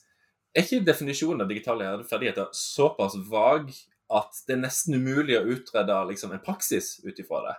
[0.57, 3.69] er ikke definisjonen av digitale ferdigheter såpass vag
[4.09, 7.57] at det er nesten umulig å utrede liksom, en praksis ut ifra det?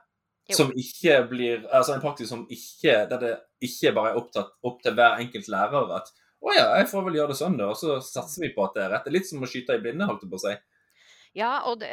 [0.55, 3.35] Som ikke blir Altså en praksis som ikke Der det
[3.65, 7.17] ikke bare er opptatt opp til hver enkelt lærer at å ja, jeg får vel
[7.17, 7.65] gjøre det sånn, da.
[7.67, 9.03] Og så satser vi på at det er rett.
[9.03, 10.53] Det er litt som å skyte i blinde, holdt jeg på å si.
[11.39, 11.88] Ja, og det,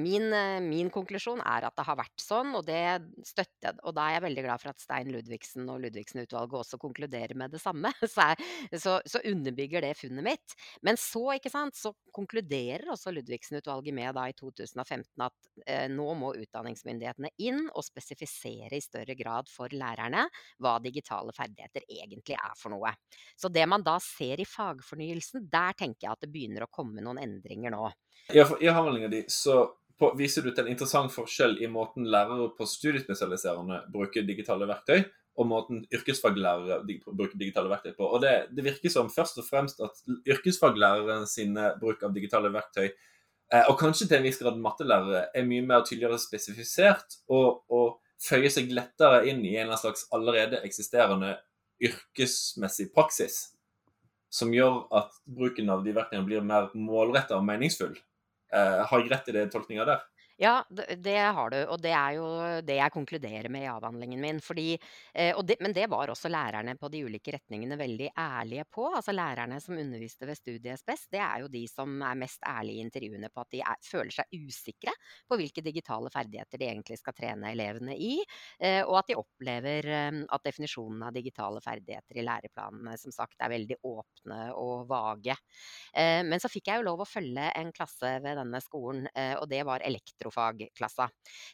[0.00, 0.32] min,
[0.66, 2.82] min, konklusjon er at det har vært sånn, og det
[3.26, 3.78] støtter jeg.
[3.86, 7.54] Og da er jeg veldig glad for at Stein Ludvigsen og Ludvigsen-utvalget også konkluderer med
[7.54, 7.92] det samme.
[8.10, 8.40] Så, er,
[8.74, 10.54] så, så, underbygger det funnet mitt.
[10.86, 16.08] Men så, ikke sant, så konkluderer også Ludvigsen-utvalget med da i 2015 at eh, nå
[16.18, 20.26] må utdanningsmyndighetene inn og spesifisere i større grad for lærerne
[20.58, 22.92] hva digitale ferdigheter egentlig er for noe.
[23.38, 27.04] Så det man da ser i fagfornyelsen, der tenker jeg at det begynner å komme
[27.04, 27.90] noen endringer nå.
[28.30, 29.62] Jeg, I avhandlinga di så
[30.00, 35.02] på, viser du til en interessant forskjell i måten lærere på studiespesialiserende bruker digitale verktøy,
[35.40, 38.08] og måten yrkesfaglærere bruker digitale verktøy på.
[38.08, 42.88] Og det, det, virker som først og fremst at yrkesfaglærere sine bruk av digitale verktøy,
[42.88, 48.00] eh, og kanskje til en viss grad mattelærere, er mye mer tydeligere spesifisert og, og
[48.20, 51.36] føyer seg lettere inn i en slags allerede eksisterende
[51.80, 53.42] yrkesmessig praksis.
[54.30, 57.96] Som gjør at bruken av de verktøyene blir mer målretta og meningsfull.
[58.52, 60.02] Eh, har jeg rett i det tolkninga der?
[60.40, 60.64] Ja,
[60.96, 62.26] det har du, og det er jo
[62.64, 64.38] det jeg konkluderer med i avhandlingen min.
[64.40, 64.78] Fordi,
[65.12, 68.86] eh, det men det var også lærerne på de ulike retningene veldig ærlige på.
[68.96, 72.86] Altså lærerne som underviste ved Studiespes, det er jo de som er mest ærlige i
[72.86, 74.94] intervjuene på at de er føler seg usikre
[75.28, 78.14] på hvilke digitale ferdigheter de egentlig skal trene elevene i,
[78.64, 83.36] eh, og at de opplever eh, at definisjonen av digitale ferdigheter i læreplanene som sagt
[83.44, 85.36] er veldig åpne og vage.
[85.94, 89.06] Men så fikk jeg jo lov å følge en klasse ved denne skolen,
[89.40, 91.10] og det var elektro elektrofagklassa.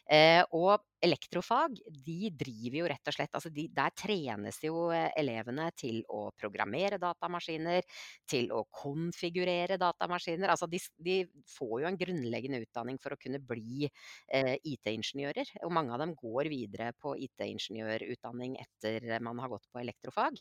[0.09, 5.09] Eh, og elektrofag, de driver jo rett og slett altså de, Der trenes jo eh,
[5.19, 7.85] elevene til å programmere datamaskiner,
[8.29, 10.49] til å konfigurere datamaskiner.
[10.53, 11.17] Altså de, de
[11.53, 15.53] får jo en grunnleggende utdanning for å kunne bli eh, IT-ingeniører.
[15.67, 20.39] Og mange av dem går videre på IT-ingeniørutdanning etter man har gått på elektrofag.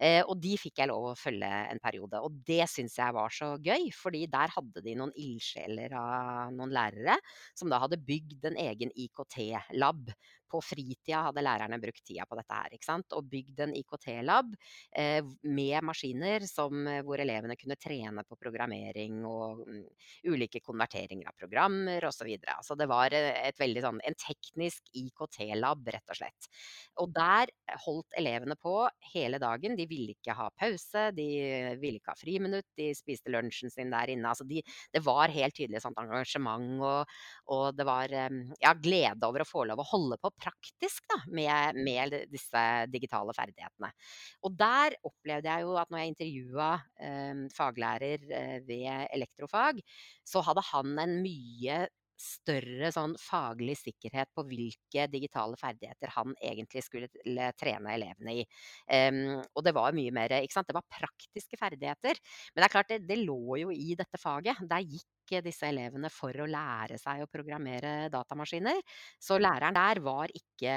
[0.00, 2.22] Eh, og de fikk jeg lov å følge en periode.
[2.24, 6.72] Og det syns jeg var så gøy, fordi der hadde de noen ildsjeler av noen
[6.74, 7.18] lærere
[7.58, 10.10] som da hadde bygd en egen IKT-lab jobb
[10.48, 13.14] På fritida hadde lærerne brukt tida på dette her, ikke sant.
[13.16, 14.54] Og bygd en IKT-lab
[14.96, 19.82] eh, med maskiner som, eh, hvor elevene kunne trene på programmering og um,
[20.28, 22.30] ulike konverteringer av programmer osv.
[22.54, 26.50] Altså det var eh, et veldig sånn en teknisk IKT-lab, rett og slett.
[27.02, 27.52] Og der
[27.84, 28.76] holdt elevene på
[29.12, 29.76] hele dagen.
[29.78, 31.28] De ville ikke ha pause, de
[31.80, 34.32] ville ikke ha friminutt, de spiste lunsjen sin der inne.
[34.32, 34.62] Altså de,
[34.94, 37.18] det var helt tydelig sånt engasjement, og,
[37.54, 41.78] og det var ja, glede over å få lov å holde på praktisk da, med,
[41.84, 43.90] med, disse digitale ferdighetene.
[44.46, 46.70] Og der opplevde jeg jo at når jeg intervjua
[47.08, 49.82] eh, faglærer eh, ved elektrofag,
[50.26, 51.84] så hadde han en mye
[52.18, 58.46] større sånn faglig sikkerhet på hvilke digitale ferdigheter han egentlig skulle trene elevene i.
[58.90, 60.68] Um, og det var mye mer ikke sant?
[60.70, 62.18] Det var praktiske ferdigheter.
[62.52, 64.60] Men det er klart, det, det lå jo i dette faget.
[64.68, 65.06] Der gikk
[65.44, 68.80] disse elevene for å lære seg å programmere datamaskiner.
[69.20, 70.74] Så læreren der var ikke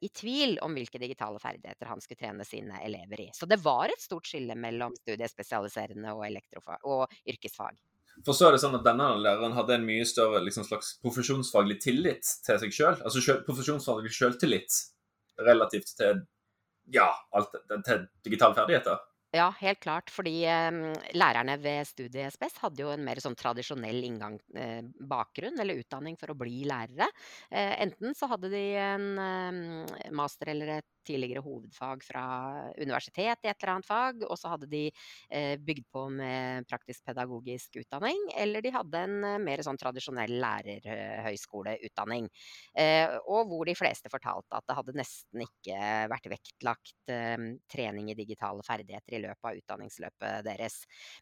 [0.00, 3.30] i tvil om hvilke digitale ferdigheter han skulle trene sine elever i.
[3.36, 7.76] Så det var et stort skille mellom studiespesialiserende og, og yrkesfag.
[8.26, 11.78] For så er det sånn at denne læreren hadde en mye større liksom, slags profesjonsfaglig
[11.82, 12.98] tillit til seg sjøl.
[13.00, 14.80] Altså profesjonsfaglig sjøltillit
[15.40, 16.24] relativt til
[16.92, 17.54] ja, alt,
[17.86, 19.00] til digitale ferdigheter.
[19.30, 20.10] Ja, helt klart.
[20.10, 20.78] Fordi eh,
[21.14, 26.18] lærerne ved studiet SPS hadde jo en mer sånn tradisjonell inngang, eh, bakgrunn eller utdanning
[26.18, 27.06] for å bli lærere.
[27.46, 32.24] Eh, enten så hadde de en eh, master eller et tidligere hovedfag fra
[32.78, 37.80] universitet i et eller annet fag, og så hadde de eh, bygd på med praktisk-pedagogisk
[37.82, 42.28] utdanning, eller de hadde en eh, mer sånn tradisjonell lærerhøyskoleutdanning.
[42.78, 45.78] Eh, og hvor de fleste fortalte at det hadde nesten ikke
[46.10, 46.96] vært vektlagt
[47.70, 50.76] trening i digitale ferdigheter i løpet av utdanningsløpet deres.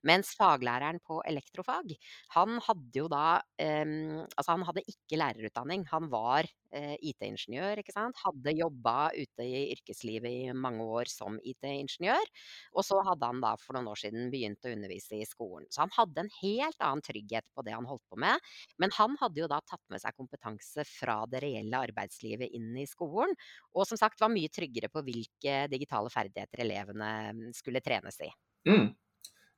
[0.09, 1.95] Mens faglæreren på elektrofag,
[2.37, 3.27] han hadde jo da
[3.59, 8.19] Altså, han hadde ikke lærerutdanning, han var IT-ingeniør, ikke sant.
[8.25, 12.33] Hadde jobba ute i yrkeslivet i mange år som IT-ingeniør.
[12.75, 15.69] Og så hadde han da for noen år siden begynt å undervise i skolen.
[15.73, 18.51] Så han hadde en helt annen trygghet på det han holdt på med.
[18.83, 22.87] Men han hadde jo da tatt med seg kompetanse fra det reelle arbeidslivet inn i
[22.91, 23.35] skolen.
[23.75, 28.31] Og som sagt var mye tryggere på hvilke digitale ferdigheter elevene mm, skulle trenes i.
[28.69, 28.93] Mm.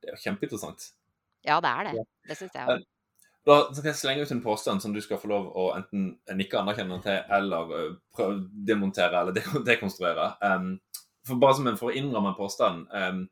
[0.01, 0.93] Det er jo kjempeinteressant.
[1.47, 2.09] Ja, det er det.
[2.29, 2.89] Det syns jeg òg.
[3.49, 6.59] Da skal jeg slenge ut en påstand som du skal få lov å enten nikke
[6.61, 9.37] anerkjennende til eller uh, prøve demontere eller
[9.71, 10.35] dekonstruere.
[10.45, 10.75] Um,
[11.27, 13.23] for bare som en for å innramme påstanden um,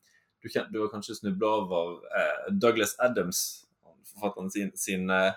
[0.40, 3.66] du, du, har kanskje snubla over uh, Douglas Adams,
[4.12, 5.32] forfatteren sin, sin uh,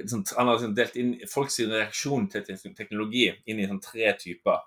[0.00, 4.64] liksom, Han har liksom delt inn folks reaksjon til teknologi inn i sånn tre typer.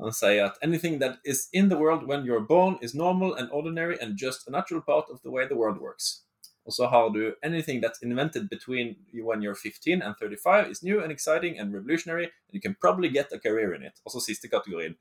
[0.00, 3.48] Han sier at anything that is in the world when you're born is normal and
[3.50, 6.25] ordinary and just a natural part of the way the world works.
[6.66, 11.00] Og så har du anything that's invented between when you're 15 and 35 is new
[11.02, 13.92] and exciting and revolutionary, and you can probably get a career in it.
[14.04, 14.94] Og så siste kategorien.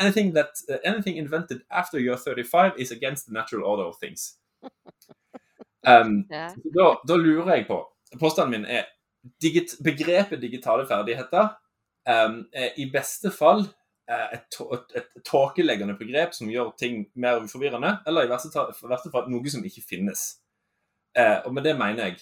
[0.00, 4.20] Anything, that, uh, anything invented after you're 35 is against the natural order of things.
[5.86, 6.50] Um, yeah.
[6.74, 7.76] da, da, lurer jeg på
[8.20, 8.84] Påstanden min er
[9.42, 11.48] digit, begrepet digitale ferdigheter
[12.08, 13.62] um, er i beste fall
[14.10, 18.50] uh, et, et, et tåkeleggende begrep som gjør ting mer forvirrende, eller i verste,
[18.88, 20.37] verste fall noe som ikke finnes.
[21.18, 22.20] Eh, og med det mener jeg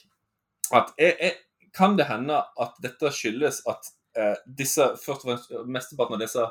[0.74, 1.35] at jeg, jeg,
[1.76, 6.44] kan det hende at dette skyldes at eh, disse, først og fremst, mesteparten av disse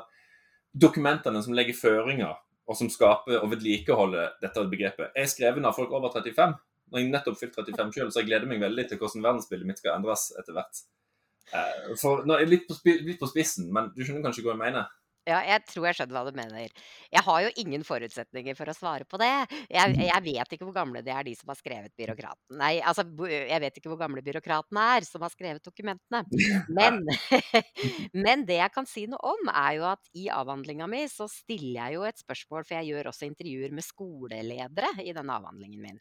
[0.76, 5.92] dokumentene som legger føringer, og som skaper og vedlikeholder dette begrepet, er skrevet av folk
[5.94, 6.54] over 35.
[6.92, 9.82] Når jeg nettopp fylt 35 selv, så jeg gleder meg veldig til hvordan verdensbildet mitt
[9.82, 10.82] skal endres etter hvert.
[11.54, 14.90] Eh, for, nå, litt, på, litt på spissen, men du skjønner kanskje hva jeg mener?
[15.26, 16.70] Ja, jeg tror jeg skjønner hva du mener.
[17.10, 19.30] Jeg har jo ingen forutsetninger for å svare på det.
[19.74, 20.06] Jeg Mhm.
[20.06, 23.60] jeg vet ikke hvor gamle de er, de som har skrevet byråkraten nei, altså, jeg
[23.60, 26.22] vet ikke hvor gamle byråkratene er som har skrevet dokumentene.
[26.68, 27.02] Men
[28.14, 31.74] men det jeg kan si noe om, er jo at i avhandlinga mi så stiller
[31.88, 35.98] jeg jo et spørsmål, for jeg gjør også intervjuer med skoleledere i denne avhandlingen min.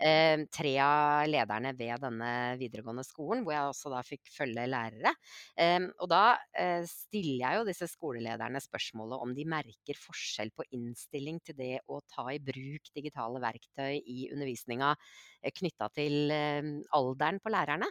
[0.00, 5.14] Eh, 3 av lederne ved denne videregående skolen, hvor jeg også da fikk følge lærere.
[5.60, 6.24] Em, og da,
[6.58, 11.74] eh, stiller jeg jo disse skolelederne spørsmålet om de merker forskjell på innstilling til det
[11.88, 14.94] å ta i bruk digitale verktøy i undervisninga,
[15.42, 17.90] eh, knytta til, eh, alderen på lærerne.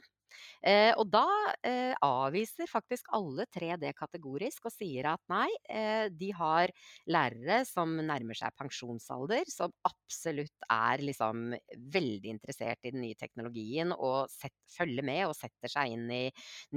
[0.64, 1.26] Eh, og da,
[1.64, 6.72] eh, avviser faktisk alle 3 det kategorisk og sier at nei, eh, de har
[7.10, 11.54] lærere som nærmer seg pensjonsalder, som absolutt er liksom
[11.94, 16.24] veldig interessert i den nye teknologien og set, følger med og setter seg inn i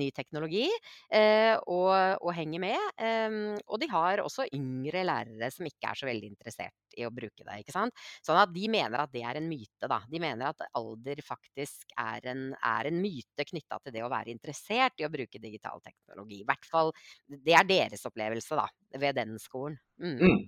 [0.00, 0.66] ny teknologi,
[1.10, 1.94] eh, og
[2.26, 2.80] og henger med.
[3.02, 3.36] Em,
[3.68, 7.44] og de har også yngre lærere som ikke er så veldig interessert i å bruke
[7.44, 7.94] det, ikke sant.
[8.24, 10.00] Sånn at de mener at det er en myte, da.
[10.11, 14.32] De mener at alder faktisk er en er en myte knytta til det å være
[14.35, 16.42] interessert i å bruke digital teknologi.
[16.42, 16.92] I Hvert fall
[17.26, 18.68] det er deres opplevelse, da,
[19.00, 19.78] ved den skolen.
[20.02, 20.16] Mm.
[20.20, 20.44] Mm.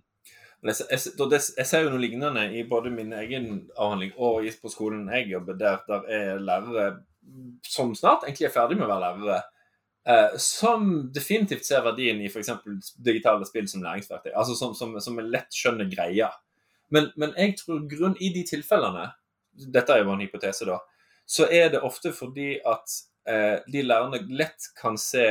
[0.66, 5.06] Jeg, jeg, jeg ser jo noe lignende i både min egen avhandling og på skolen
[5.14, 6.88] jeg jobber, der der er lærere
[7.66, 9.38] som snart egentlig er ferdig med å være lærere,
[10.08, 12.50] eh, som definitivt ser verdien i f.eks.
[12.96, 14.32] digitale spill som læringsverktøy.
[14.34, 16.30] Altså som, som, som en lett skjønner greia.
[16.94, 19.10] Men, men jeg tror grunn i de tilfellene,
[19.74, 20.78] dette er jo en hypotese, da,
[21.28, 22.94] så er det ofte fordi at
[23.28, 25.26] eh, de lærerne lett kan se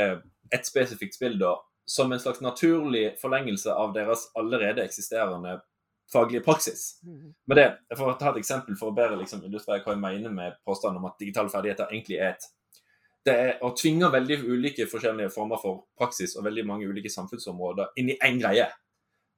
[0.53, 1.55] et spesifikt spill da,
[1.87, 5.57] som en slags naturlig forlengelse av deres allerede eksisterende
[6.11, 6.99] faglige praksis.
[7.47, 7.65] Men det,
[7.97, 11.01] For å ta et eksempel for å bedre liksom, illustrere hva jeg mener med påstanden
[11.01, 12.47] om at digitale ferdigheter egentlig er et
[13.25, 17.97] det er å tvinge veldig ulike forskjellige former for praksis og veldig mange ulike samfunnsområder
[17.99, 18.67] inn i én greie.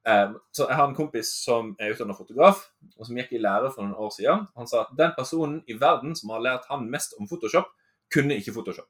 [0.08, 2.62] Um, så Jeg har en kompis som er utdannet fotograf,
[2.96, 4.46] og som gikk i lære for noen år siden.
[4.56, 7.68] Han sa at den personen i verden som har lært han mest om Photoshop,
[8.12, 8.88] kunne ikke Photoshop.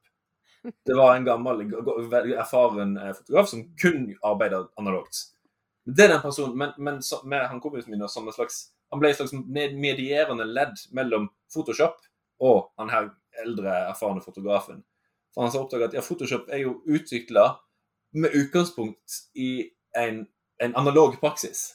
[0.62, 1.64] Det var en gammel,
[2.36, 5.30] erfaren eh, fotograf som kun arbeider analogt.
[5.88, 9.00] Det er den personen, Men, men så, med han kompisen min som en slags, han
[9.00, 11.96] ble et slags medierende ledd mellom Photoshop
[12.40, 13.10] og han her
[13.44, 14.82] eldre, erfarne fotografen.
[15.34, 17.46] For han har oppdaget at ja, Photoshop er jo utvikla
[18.18, 20.24] med utgangspunkt i en,
[20.62, 21.68] en analog praksis.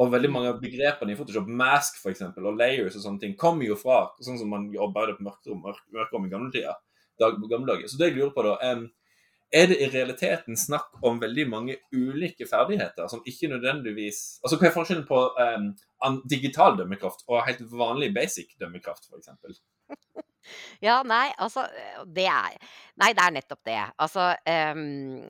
[0.00, 3.36] Og veldig mange av begrepene i Photoshop, mask for eksempel, og layers og sånne ting,
[3.38, 6.78] kommer jo fra sånn som man arbeidet på mørkerom, mørk, mørkerom i gamle tider.
[7.20, 7.90] Dag, gamle dager.
[7.90, 8.86] Så det jeg lurer på da, um,
[9.52, 14.70] er det i realiteten snakk om veldig mange ulike ferdigheter som ikke nødvendigvis Altså hva
[14.70, 19.60] er forskjellen på um, digital dømmekraft og helt vanlig basic dømmekraft, f.eks.?
[20.82, 22.56] Ja, nei, altså, øh, det er
[23.00, 23.78] Nei, det er nettopp det.
[24.04, 24.24] Altså,
[24.74, 25.22] um,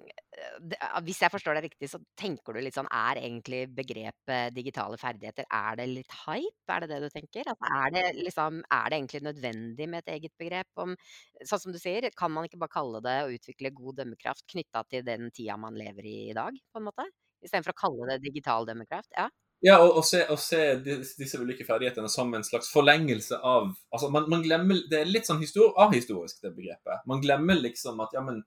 [0.64, 4.96] det hvis jeg forstår deg riktig, så tenker du litt sånn Er egentlig begrepet digitale
[4.98, 6.72] ferdigheter, er det litt hype?
[6.72, 7.50] Er det det du tenker?
[7.52, 10.96] Altså, er det liksom Er det egentlig nødvendig med et eget begrep om
[11.44, 14.84] Sånn som du sier, kan man ikke bare kalle det å utvikle god dømmekraft knytta
[14.90, 17.06] til den tida man lever i i dag, på en måte?
[17.42, 19.10] Istedenfor å kalle det digital dømmekraft?
[19.18, 19.28] Ja.
[19.62, 23.68] Ja, og, og, se, og se disse, disse ulike ferdighetene som en slags forlengelse av
[23.94, 27.04] altså man, man glemmer, Det er litt sånn histor ahistorisk, det begrepet.
[27.06, 28.40] Man glemmer liksom at ja, men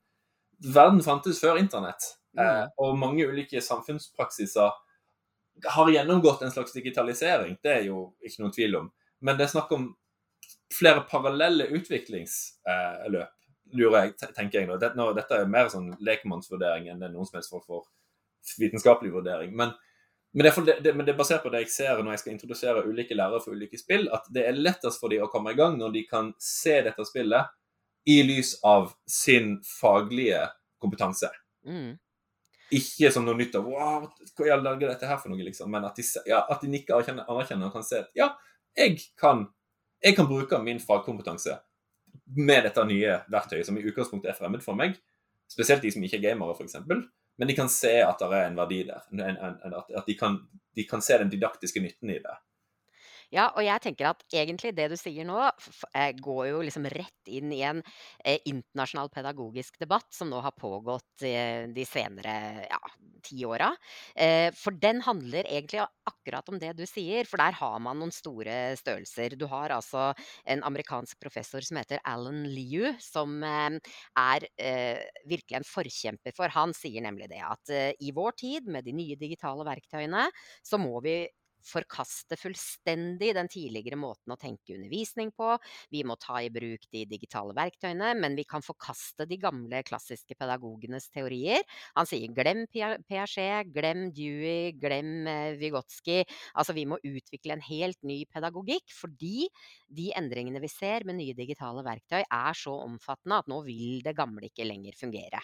[0.60, 2.10] verden fantes før internett.
[2.36, 4.76] Eh, og mange ulike samfunnspraksiser
[5.64, 7.56] har gjennomgått en slags digitalisering.
[7.64, 8.92] Det er jo ikke noen tvil om.
[9.24, 9.88] Men det er snakk om
[10.76, 13.32] flere parallelle utviklingsløp,
[13.76, 14.76] lurer jeg, tenker jeg nå.
[14.82, 15.08] Dette, nå.
[15.16, 17.88] dette er mer sånn lekmannsvurdering enn det noen som helst form for
[18.60, 19.56] vitenskapelig vurdering.
[19.58, 19.74] Men
[20.36, 22.34] men det, er det, men det er basert på det jeg ser når jeg skal
[22.34, 25.60] introdusere ulike lærere for ulike spill, at det er lettest for dem å komme i
[25.60, 27.54] gang når de kan se dette spillet
[28.12, 30.44] i lys av sin faglige
[30.82, 31.30] kompetanse.
[31.66, 31.96] Mm.
[32.76, 35.40] Ikke som noe nytt av wow, hva i all dager er dette her for noe,
[35.46, 35.72] liksom.
[35.72, 38.32] Men at de, ja, at de nikker anerkjenner, anerkjenner og kan se at ja,
[38.76, 39.46] jeg kan,
[40.04, 41.56] jeg kan bruke min fagkompetanse
[42.36, 44.98] med dette nye verktøyet, som i utgangspunktet er fremmed for meg.
[45.52, 46.76] Spesielt de som ikke er gamere, f.eks.
[47.38, 49.08] Men de kan se at det er en verdi der.
[49.12, 50.38] En, en, at de, kan,
[50.76, 52.36] de kan se den didaktiske nytten i det.
[53.34, 55.38] Ja, og jeg tenker at egentlig det du sier nå,
[55.96, 57.82] eh, går jo liksom rett inn i en,
[58.24, 62.80] eh, internasjonal pedagogisk debatt som nå har pågått, eh, de senere, ja,
[63.24, 63.72] ti åra.
[64.56, 68.76] For den handler egentlig akkurat om det du sier, for der har man noen store
[68.78, 69.36] størrelser.
[69.38, 70.14] Du har altså
[70.46, 73.80] en amerikansk professor som heter Alan Liu, som, er,
[75.26, 79.16] virkelig en forkjemper for Han sier nemlig det at, i vår tid, med de nye
[79.16, 80.30] digitale verktøyene,
[80.64, 81.28] så må vi
[81.66, 85.56] forkaste fullstendig den tidligere måten å tenke undervisning på.
[85.94, 90.38] Vi må ta i bruk de digitale verktøyene, men vi kan forkaste de gamle klassiske
[90.38, 91.66] pedagogenes teorier.
[91.98, 96.22] Han sier glem Piaget, glem Dewey, glem eh, Vygotsky.
[96.56, 99.50] Altså vi må utvikle en helt ny pedagogikk, fordi
[99.88, 104.16] de endringene vi ser med nye digitale verktøy er så omfattende at nå vil det
[104.18, 105.42] gamle ikke lenger fungere.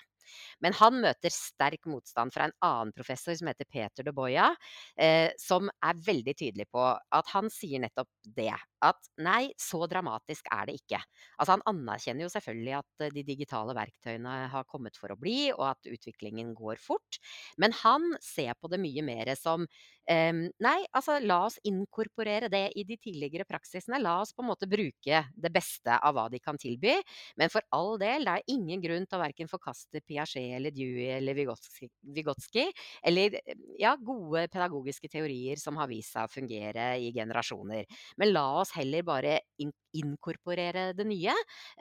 [0.64, 4.52] Men han møter sterk motstand fra en annen professor som heter Peter de Boya,
[4.98, 8.54] eh, som er veldig tydelig på at han sier nettopp det.
[8.86, 11.02] At nei, så dramatisk er det ikke.
[11.38, 15.52] Altså han anerkjenner jo selvfølgelig at eh, de digitale verktøyene har kommet for å bli,
[15.54, 17.22] og at utviklingen går fort.
[17.62, 19.68] Men han ser på det mye mer som
[20.10, 24.00] Um, nei, altså la oss inkorporere det i de tidligere praksisene.
[24.02, 26.96] La oss på en måte bruke det beste av hva de kan tilby.
[27.40, 31.12] Men for all del, det er ingen grunn til å verken forkaste Piaget eller Dewey
[31.20, 32.66] eller Vygotsky,
[33.08, 33.38] eller
[33.80, 37.86] ja, gode pedagogiske teorier som har vist seg å fungere i generasjoner.
[38.18, 41.34] Men la oss heller bare in inkorporere det nye,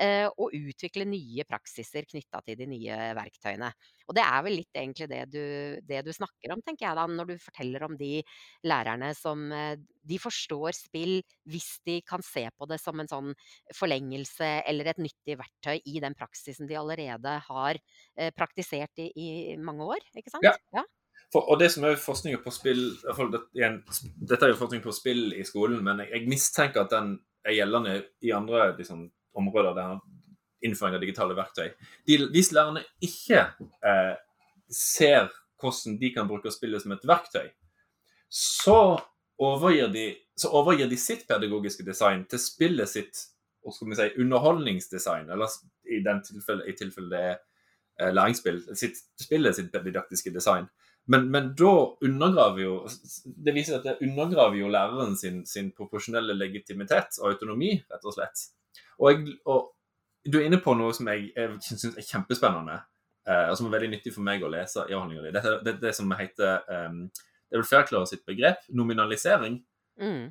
[0.03, 3.69] eh, og utvikle nye praksiser knytta til de nye verktøyene.
[4.11, 5.43] Og det er vel litt egentlig det du,
[5.87, 8.17] det du snakker om, tenker jeg da, når du forteller om de
[8.67, 9.77] lærerne som eh,
[10.11, 11.19] De forstår spill
[11.53, 13.35] hvis de kan se på det som en sånn
[13.77, 17.79] forlengelse eller et nyttig verktøy i den praksisen de allerede har
[18.17, 19.29] eh, praktisert i, i
[19.61, 20.49] mange år, ikke sant?
[20.49, 20.57] Ja.
[20.75, 20.87] ja.
[21.31, 23.81] For, og det som er forskning på spill det, igjen,
[24.19, 27.13] Dette er jo forskning på spill i skolen, men jeg, jeg mistenker at den
[27.47, 29.05] er gjeldende i andre liksom,
[29.39, 30.01] områder der
[30.67, 31.71] innføring av digitale verktøy.
[32.09, 33.47] De, hvis lærerne ikke
[33.87, 34.17] eh,
[34.75, 37.47] ser hvordan de kan bruke spillet som et verktøy,
[38.31, 38.81] så
[39.41, 43.23] overgir de, så overgir de sitt pedagogiske design til spillet sitt
[43.65, 47.35] og skal vi si, underholdningsdesign, eller i, tilfelle, i tilfelle det er
[48.01, 50.69] eh, læringsspill, sitt, spillet sitt didaktiske design.
[51.11, 52.75] Men, men, da undergraver jo
[53.25, 58.15] Det viser at det undergraver jo læreren sin, sin proporsjonelle legitimitet og autonomi, rett og
[58.15, 58.45] slett.
[59.01, 59.73] Og, jeg, og
[60.31, 62.77] du er inne på noe som jeg, jeg syns er kjempespennende,
[63.27, 65.33] eh, og som er veldig nyttig for meg å lese i avhandlinga di.
[65.35, 69.59] Det, det, det, som heter um, Det er vel Fairclaw sitt begrep, nominalisering.
[70.01, 70.29] Mm.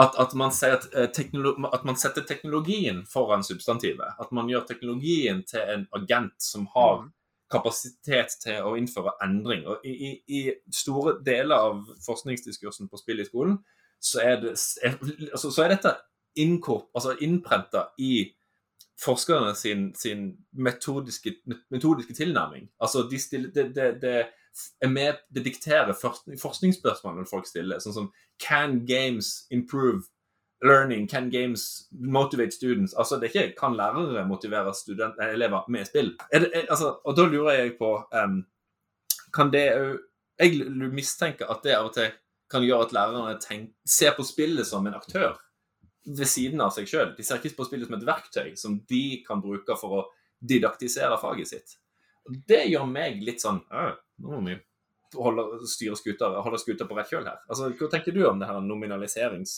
[0.00, 4.16] At, at, man at, uh, at, man setter teknologien foran substantivet.
[4.22, 7.10] At man gjør teknologien til en agent som har mm.
[7.52, 9.66] Kapasitet til å innføre endring.
[9.68, 10.42] Og i, i,
[10.74, 13.58] store deler av forskningsdiskursen på spill i skolen,
[14.02, 14.96] så er, det, er,
[15.30, 15.96] altså, så er dette
[16.32, 18.32] altså innprenta i
[19.02, 21.34] forskerne sin, sin metodiske,
[21.70, 22.70] metodiske, tilnærming.
[22.80, 25.94] Altså, de stiller, det, det, det, med, det dikterer
[26.40, 28.10] forskningsspørsmålene folk stiller, sånn som
[28.42, 30.08] Can games improve
[30.62, 31.08] learning?
[31.08, 32.94] Can games motivate students?
[32.94, 36.16] Altså, det er ikke Kan lærere motivere student, eh, elever med spill?
[36.32, 37.94] Det, altså, og da lurer jeg på
[38.24, 38.44] um,
[39.34, 39.98] Kan det òg
[40.40, 42.10] Jeg mistenker at det av og til
[42.50, 45.36] kan gjøre at lærerne tenker, ser på spillet som en aktør
[46.04, 47.14] ved siden av seg sjøl.
[47.16, 50.02] De ser ikke på spillet som et verktøy som de kan bruke for å
[50.42, 51.76] didaktisere faget sitt.
[52.48, 54.58] Det gjør meg litt sånn Nå må vi
[55.18, 57.40] holde skuta på rett kjøl her.
[57.48, 59.56] Altså, Hva tenker du om det her nominaliserings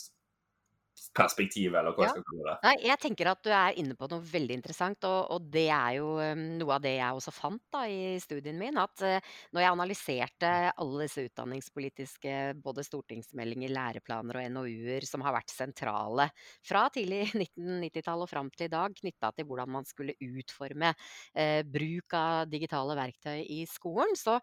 [1.15, 2.55] perspektiv, eller hva jeg skal kalle det.
[2.65, 5.97] Nei, jeg tenker at du er inne på noe veldig interessant, og, og det er
[5.97, 8.79] jo um, noe av det jeg også fant da i studien min.
[8.79, 15.35] At uh, når jeg analyserte alle disse utdanningspolitiske både stortingsmeldinger, læreplaner og NOU-er som har
[15.37, 16.29] vært sentrale
[16.65, 21.61] fra tidlig 1990-tall og fram til i dag, knytta til hvordan man skulle utforme uh,
[21.67, 24.39] bruk av digitale verktøy i skolen, så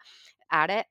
[0.52, 0.82] er det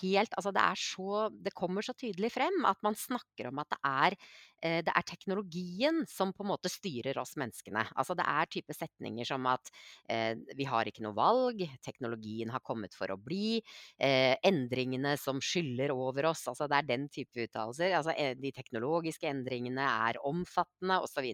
[0.00, 3.70] helt Altså, det er så Det kommer så tydelig frem at man snakker om at
[3.72, 4.16] det er
[4.62, 7.84] eh, det er teknologien som på en måte styrer oss menneskene.
[7.96, 9.70] Altså det er type setninger som at
[10.10, 13.60] eh, vi har ikke noe valg, teknologien har kommet for å bli,
[14.00, 16.46] eh, endringene som skyller over oss.
[16.50, 17.96] Altså det er den type uttalelser.
[17.98, 21.32] Altså eh, de teknologiske endringene er omfattende, osv.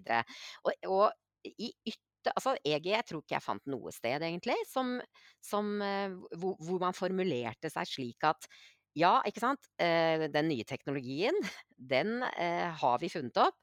[0.64, 1.12] Og, og, og
[1.44, 4.94] i ytterligere altså, jeg, jeg, tror ikke jeg fant noe sted, egentlig, som,
[5.42, 8.48] som, eh, hvor, hvor, man formulerte seg slik at
[8.98, 11.36] ja, ikke sant, eh, den nye teknologien,
[11.94, 13.56] den eh, har vi funnet opp.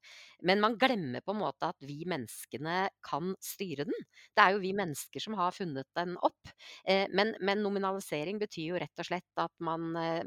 [0.46, 4.06] Men man glemmer på en måte at vi menneskene kan styre den.
[4.36, 6.52] Det er jo vi mennesker som har funnet den opp.
[6.88, 10.24] Eh, men, men, nominalisering betyr jo rett og slett at man eh,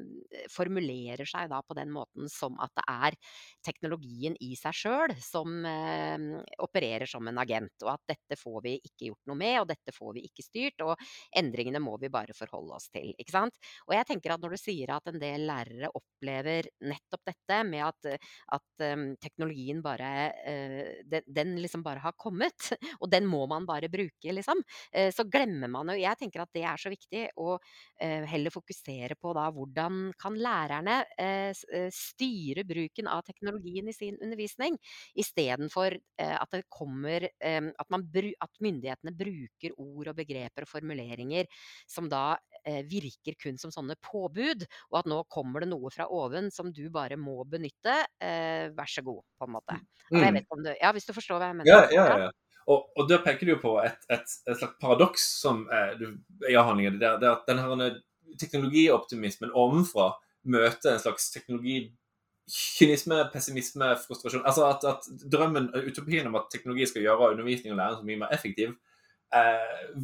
[0.53, 3.17] formulerer seg da på den måten som at det er
[3.65, 6.29] teknologien i seg sjøl som eh,
[6.63, 7.75] opererer som en agent.
[7.87, 10.85] Og at dette får vi ikke gjort noe med, og dette får vi ikke styrt.
[10.85, 10.97] Og
[11.39, 13.15] endringene må vi bare forholde oss til.
[13.17, 13.59] ikke sant?
[13.89, 17.87] Og jeg tenker at når du sier at en del lærere opplever nettopp dette med
[17.87, 18.85] at, at
[19.23, 22.71] teknologien bare uh, den, den, liksom bare har kommet,
[23.03, 24.63] og den må man bare bruke, liksom.
[24.95, 28.55] Uh, så glemmer man jo Jeg tenker at det er så viktig å uh, heller
[28.55, 31.01] fokusere på da hvordan kan lærerne
[31.93, 34.77] styre bruken av teknologien i sin undervisning,
[35.19, 41.49] istedenfor at det kommer at, man, at myndighetene bruker ord og begreper og formuleringer
[41.89, 46.09] som da eh, virker kun som sånne påbud, og at nå kommer det noe fra
[46.13, 48.03] oven som du bare må benytte.
[48.23, 49.79] Eh, vær så god, på en måte.
[50.13, 51.71] Altså, jeg vet om du, ja, Hvis du forstår hva jeg mener?
[51.71, 52.31] Ja, ja, ja.
[52.71, 55.97] Og, og da peker du på et, et, et slags paradoks som er
[56.51, 57.01] i avhandlingen.
[57.01, 57.89] Det er at denne
[58.39, 60.13] teknologioptimismen ovenfra
[60.53, 61.81] møter en slags teknologi
[62.53, 64.45] kynisme, pessimisme, frustrasjon.
[64.47, 68.23] Altså at, at, drømmen, utopien om at teknologi skal gjøre undervisning og læring så mye
[68.25, 68.75] mer effektiv,
[69.35, 69.99] eh,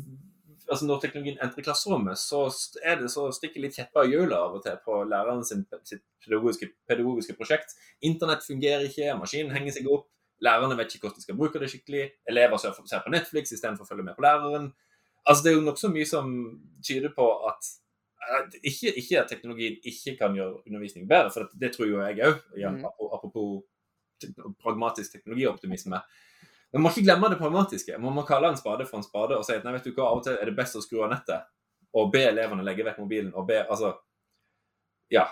[0.69, 2.43] altså Når teknologien entrer klasserommet, så
[2.85, 6.05] er det så stikker litt kjepper i hjulet av og til på læreren sin, sitt
[6.25, 7.73] pedagogiske, pedagogiske, prosjekt.
[8.05, 10.09] Internett fungerer ikke, maskinen henger seg opp,
[10.45, 12.05] lærerne vet ikke hvordan de skal bruke det skikkelig.
[12.29, 14.71] Elever ser på Netflix istedenfor å følge med på læreren.
[15.25, 16.31] Altså Det er jo nokså mye som
[16.85, 17.73] tyder på at
[18.62, 22.25] ikke, ikke, at teknologien ikke kan gjøre undervisning bedre, for det, det tror jo jeg
[22.29, 22.41] òg.
[22.57, 22.83] Mm.
[23.09, 23.62] Apropos
[24.62, 26.01] pragmatisk teknologioptimisme.
[26.75, 27.97] Man må ikke glemme det pragmatiske.
[28.03, 30.11] Man må kalle en spade for en spade og si at nei, vet du hva,
[30.11, 31.49] av og til er det best å skru av nettet
[31.97, 33.95] og be elevene legge vekk mobilen og be Altså,
[35.12, 35.25] ja.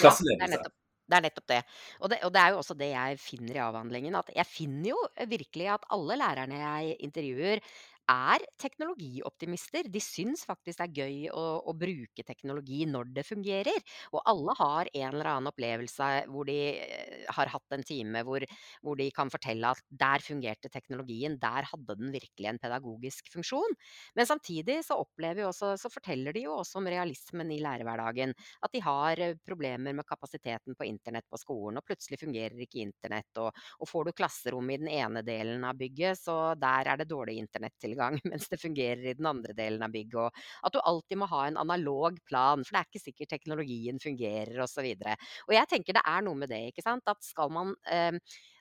[0.00, 0.60] Klasseledelse.
[0.62, 0.72] Ja,
[1.08, 1.58] det er nettopp det.
[1.98, 2.18] Og, det.
[2.24, 2.40] og, det.
[2.40, 4.16] er jo også det jeg finner i avhandlingen.
[4.18, 4.98] At jeg finner jo
[5.30, 7.62] virkelig at alle lærerne jeg intervjuer,
[8.08, 9.88] er teknologioptimister.
[9.92, 13.78] De syns faktisk det er gøy å, å, bruke teknologi når det fungerer.
[14.14, 18.44] Og alle har en eller annen opplevelse hvor de eh, har hatt en time hvor,
[18.84, 23.76] hvor de kan fortelle at der fungerte teknologien, der hadde den virkelig en pedagogisk funksjon.
[24.16, 28.34] Men samtidig så også, så forteller de jo også om realismen i lærerhverdagen.
[28.64, 32.82] At de har eh, problemer med kapasiteten på internett på skolen, og plutselig fungerer ikke
[32.86, 33.30] internett.
[33.42, 37.10] Og, og får du klasserom i den ene delen av bygget, så der er det
[37.10, 40.32] dårlig internett til gang, mens det fungerer i den andre delen av bygget.
[40.32, 44.02] Og at du alltid må ha en analog plan, for det er ikke sikkert teknologien
[44.02, 44.88] fungerer osv.
[44.94, 47.06] Og, så og jeg tenker det er noe med det, ikke sant.
[47.10, 48.18] At skal man eh,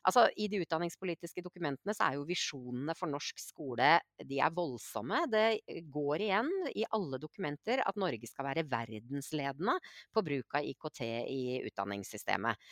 [0.07, 3.89] Altså, I de utdanningspolitiske dokumentene så er jo visjonene for norsk skole
[4.23, 5.25] de er voldsomme.
[5.27, 5.59] Det
[5.91, 9.75] går igjen i alle dokumenter at Norge skal være verdensledende
[10.15, 12.63] på bruk av IKT i utdanningssystemet.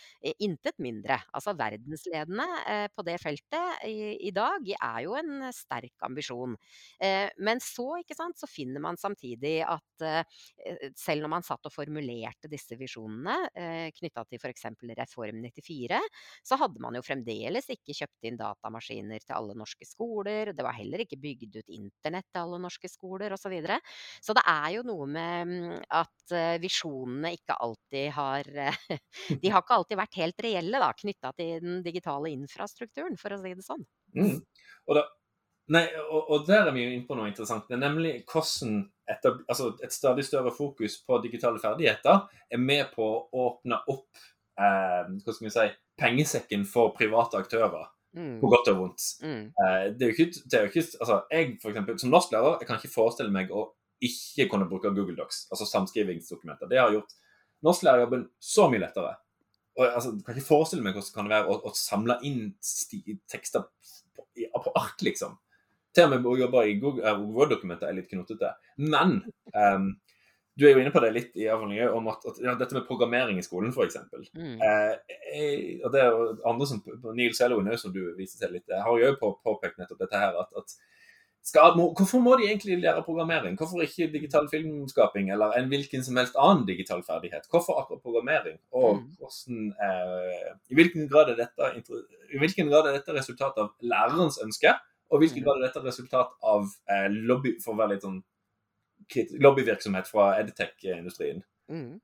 [0.47, 1.19] Intet mindre.
[1.35, 6.55] Altså verdensledende eh, på det feltet i, i, dag er jo en sterk ambisjon.
[7.03, 10.39] Eh, men så, ikke sant, så finner man samtidig at eh,
[10.95, 14.69] selv når man satt og formulerte disse visjonene eh, knytta til f.eks.
[14.95, 15.99] Reform 94,
[16.45, 20.53] så hadde man jo fremdeles fremdeles ikke kjøpt inn datamaskiner til alle norske skoler.
[20.53, 23.45] Det var heller ikke bygd ut internett til alle norske skoler osv.
[23.45, 23.77] Så, videre.
[24.21, 28.47] så det er jo noe med mm, at eh, visjonene ikke alltid har
[29.41, 33.37] De har ikke alltid vært helt reelle, da, knytta til den digitale infrastrukturen, for å
[33.37, 33.85] si det sånn.
[34.17, 34.39] Mm.
[34.89, 35.05] Og, da,
[35.77, 37.69] nei, og, og, der er vi jo inne på noe interessant.
[37.69, 38.81] Det er nemlig hvordan
[39.13, 44.25] etter, altså et stadig større fokus på digitale ferdigheter er med på å åpne opp
[44.59, 45.67] eh, hva skal vi si,
[45.99, 47.91] pengesekken for private aktører.
[48.15, 48.37] Mm.
[48.39, 49.05] På godt og vondt.
[49.25, 49.49] Mm.
[49.51, 52.61] Eh, det er jo ikke, det er jo ikke altså, Jeg for eksempel, som norsklærer
[52.61, 53.65] jeg kan ikke forestille meg å
[54.05, 56.69] ikke kunne bruke Google Docs, altså samskrivingsdokumenter.
[56.71, 57.15] Det har gjort
[57.65, 59.15] norsklærerjobben så mye lettere.
[59.75, 62.53] Og, altså, jeg kan ikke forestille meg hvordan det kan være å, å samle inn
[63.31, 63.65] tekster
[64.15, 65.35] på, på, ark, liksom.
[65.95, 68.53] Til og med å jobbe i uh, Word-dokumenter er litt knotete.
[68.83, 69.17] Men
[69.55, 69.89] um,
[70.55, 72.87] du er jo inne på det litt i avhandlingen om at, at ja, dette med
[72.87, 73.97] programmering i skolen, f.eks.
[74.31, 74.61] Mm.
[74.63, 79.01] Eh, og det er jo andre som Neil Selwyn, som du viste til litt, har
[79.01, 80.37] jo på, påpekt nettopp dette her.
[80.39, 80.77] at, at
[81.45, 83.57] skal, må, hvorfor må de egentlig lære programmering?
[83.59, 87.45] Hvorfor ikke digital filmskaping eller en hvilken som helst annen digital ferdighet?
[87.51, 88.57] Hvorfor akkurat programmering?
[88.73, 89.03] Og mm.
[89.19, 91.69] hvordan, eh, i, hvilken grad dette,
[92.33, 94.73] i hvilken grad er dette resultat av lærerens ønske?
[95.11, 95.45] Og i hvilken mm.
[95.45, 98.23] grad er dette resultat av eh, lobby, for å være litt sånn
[99.39, 101.43] lobbyvirksomhet fra edtech-industrien.
[101.71, 101.97] Mm.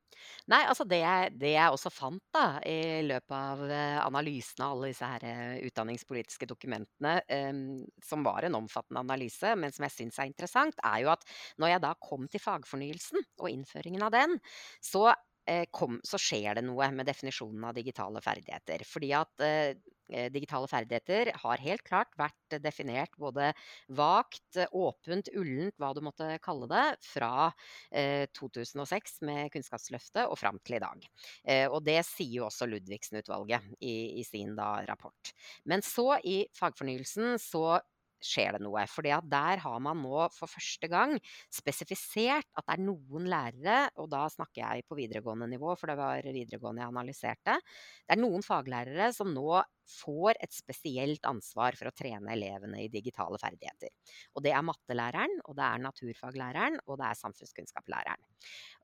[0.49, 4.74] Nei, altså det jeg, det jeg, også fant da, i løpet av analysene analysen av
[4.74, 7.62] alle disse her eh, utdanningspolitiske dokumentene, um,
[8.06, 11.26] som var en omfattende analyse, men som jeg syns er interessant, er jo at
[11.62, 14.39] når jeg da kom til fagfornyelsen og innføringen av den,
[14.82, 15.31] så Eh,
[15.74, 18.84] kom, så skjer det noe med definisjonen av digitale ferdigheter.
[18.88, 19.74] Fordi at eh,
[20.12, 23.52] eh, digitale ferdigheter har helt klart vært definert både
[23.98, 27.50] vagt, åpent, ullent, hva du måtte kalle det, fra
[27.89, 31.08] eh, 2006 med Kunnskapsløftet og fram til i dag.
[31.44, 35.34] Eh, og det sier jo også Ludvigsen-utvalget i, i, sin da, rapport.
[35.66, 37.80] Men så, i fagfornyelsen, så
[38.26, 38.84] skjer det noe.
[38.89, 41.17] For der har man nå for første gang
[41.53, 45.97] spesifisert at det er noen lærere, og da snakker jeg på videregående nivå, for det
[45.99, 47.59] var videregående jeg analyserte.
[48.05, 49.61] Det er noen faglærere som nå
[49.92, 53.92] får et spesielt ansvar for å trene elevene i digitale ferdigheter.
[54.36, 58.28] Og det er mattelæreren, og det er naturfaglæreren, og det er samfunnskunnskapslæreren.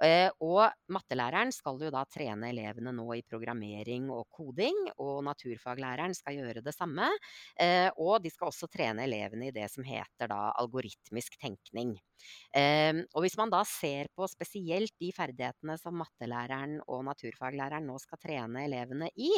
[0.04, 6.14] Eh, og mattelæreren skal jo da trene elevene nå i programmering og koding, og naturfaglæreren
[6.18, 7.10] skal gjøre det samme.
[7.60, 11.96] Eh, og de skal også trene elevene i det som heter da algoritmisk tenkning.
[12.56, 17.98] Eh, og hvis man da ser på spesielt de ferdighetene som mattelæreren og naturfaglæreren nå
[18.02, 19.32] skal trene elevene i,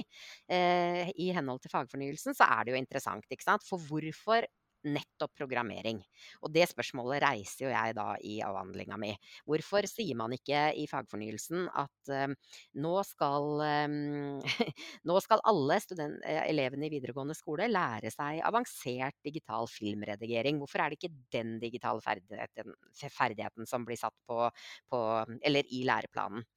[0.49, 3.65] i henhold til fagfornyelsen, så er det jo interessant, ikke sant.
[3.67, 4.47] For hvorfor
[4.87, 5.99] nettopp programmering?
[6.43, 9.11] Og det spørsmålet reiser jo jeg da i avhandlinga mi.
[9.47, 12.35] Hvorfor sier man ikke i fagfornyelsen at um,
[12.83, 14.39] nå, skal, um,
[15.09, 20.61] nå skal alle student, eh, elevene i videregående skole lære seg avansert digital filmredigering?
[20.61, 22.75] Hvorfor er det ikke den digitale ferdigheten,
[23.09, 24.47] ferdigheten som blir satt på,
[24.91, 25.03] på,
[25.43, 26.47] eller i læreplanen?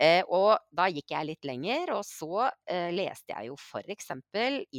[0.00, 4.12] Eh, og da gikk jeg litt lenger, og så eh, leste jeg jo f.eks.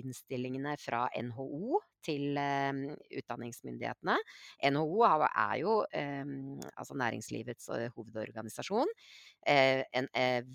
[0.01, 2.71] innstillingene fra NHO til eh,
[3.19, 4.17] utdanningsmyndighetene.
[4.73, 6.25] NHO er jo eh,
[6.73, 8.89] altså næringslivets eh, hovedorganisasjon.
[9.47, 10.07] Eh, en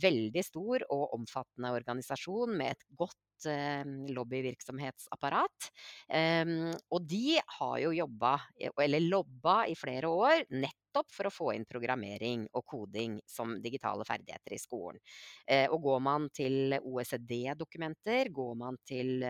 [0.02, 3.16] veldig stor og omfattende organisasjon med et godt
[4.16, 5.66] lobbyvirksomhetsapparat.
[6.88, 8.30] og de har jo jobba,
[8.80, 14.06] eller lobba i flere år, nettopp for å få inn programmering og koding som digitale
[14.08, 14.98] ferdigheter i skolen.
[15.46, 19.20] Eh, og går man til OECD-dokumenter, går man til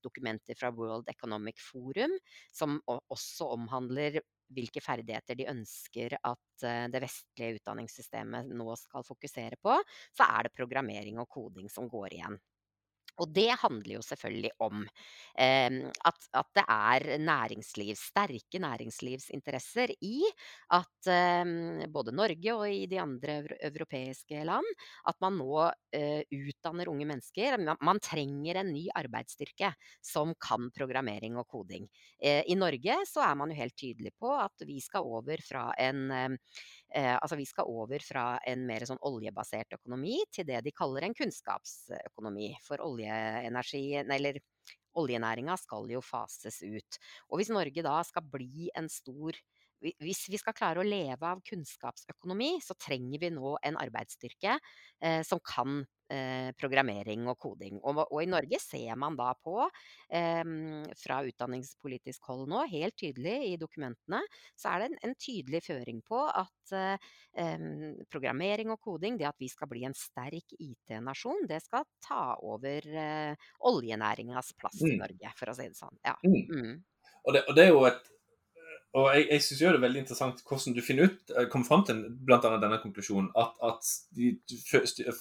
[0.00, 2.16] dokumenter fra World Economic Forum,
[2.52, 4.22] som også omhandler
[4.54, 9.76] hvilke ferdigheter de ønsker at det vestlige utdanningssystemet nå skal fokusere på,
[10.16, 12.40] så er det programmering og koding som går igjen.
[13.20, 14.84] Og det handler jo selvfølgelig om
[15.38, 20.22] eh, at, at, det er næringsliv, sterke næringslivsinteresser i
[20.76, 23.40] at eh, både Norge og i de andre
[23.70, 24.66] europeiske land,
[25.08, 27.58] at man nå eh, utdanner unge mennesker.
[27.60, 29.72] Man, trenger en ny arbeidsstyrke
[30.04, 31.86] som kan programmering og koding.
[32.22, 35.68] Eh, I Norge så er man jo helt tydelig på at vi skal over fra
[35.80, 36.38] en
[36.90, 41.06] Eh, altså vi skal over fra en mer sånn oljebasert økonomi til det de kaller
[41.06, 42.52] en kunnskapsøkonomi.
[42.66, 44.40] For oljeenergi, eller
[44.98, 47.00] oljenæringa skal jo fases ut.
[47.30, 49.38] Og hvis Norge da skal bli en stor
[49.80, 54.58] hvis vi skal klare å leve av kunnskapsøkonomi, så trenger vi nå en arbeidsstyrke
[55.00, 55.80] eh, som kan
[56.10, 57.78] eh, programmering og koding.
[57.80, 59.56] Og, og, i Norge ser man da på,
[60.12, 60.42] eh,
[61.00, 64.22] fra utdanningspolitisk hold nå, helt tydelig i dokumentene,
[64.58, 67.64] så er det en, en tydelig føring på at eh,
[68.10, 72.86] programmering og koding, det at vi skal bli en sterk IT-nasjon, det skal ta over
[72.90, 74.92] eh, oljenæringas plass mm.
[74.92, 76.00] i Norge, for å si det sånn.
[76.06, 76.16] Ja.
[76.26, 76.40] Mm.
[76.50, 76.80] Mm.
[77.20, 78.08] Og, det, og det er jo et
[78.98, 81.84] og jeg, jeg syns det er veldig interessant hvordan du finner ut, eh, kom fram
[81.86, 82.38] til bl.a.
[82.42, 84.32] denne konklusjonen, at, at de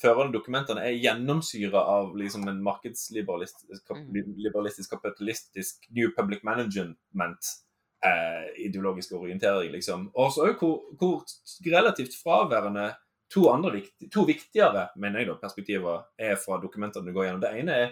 [0.02, 4.94] førende dokumentene er gjennomsyra av liksom en markedsliberalistisk mm.
[4.96, 7.52] kapitalistisk New Public Management.
[8.00, 10.08] Eh, ideologisk orientering, liksom.
[10.16, 11.24] Og så hvor, hvor
[11.66, 12.94] relativt fraværende
[13.34, 13.82] to, andre,
[14.14, 17.44] to viktigere mener jeg da, perspektiver er fra dokumentene du går gjennom.
[17.44, 17.92] Det ene er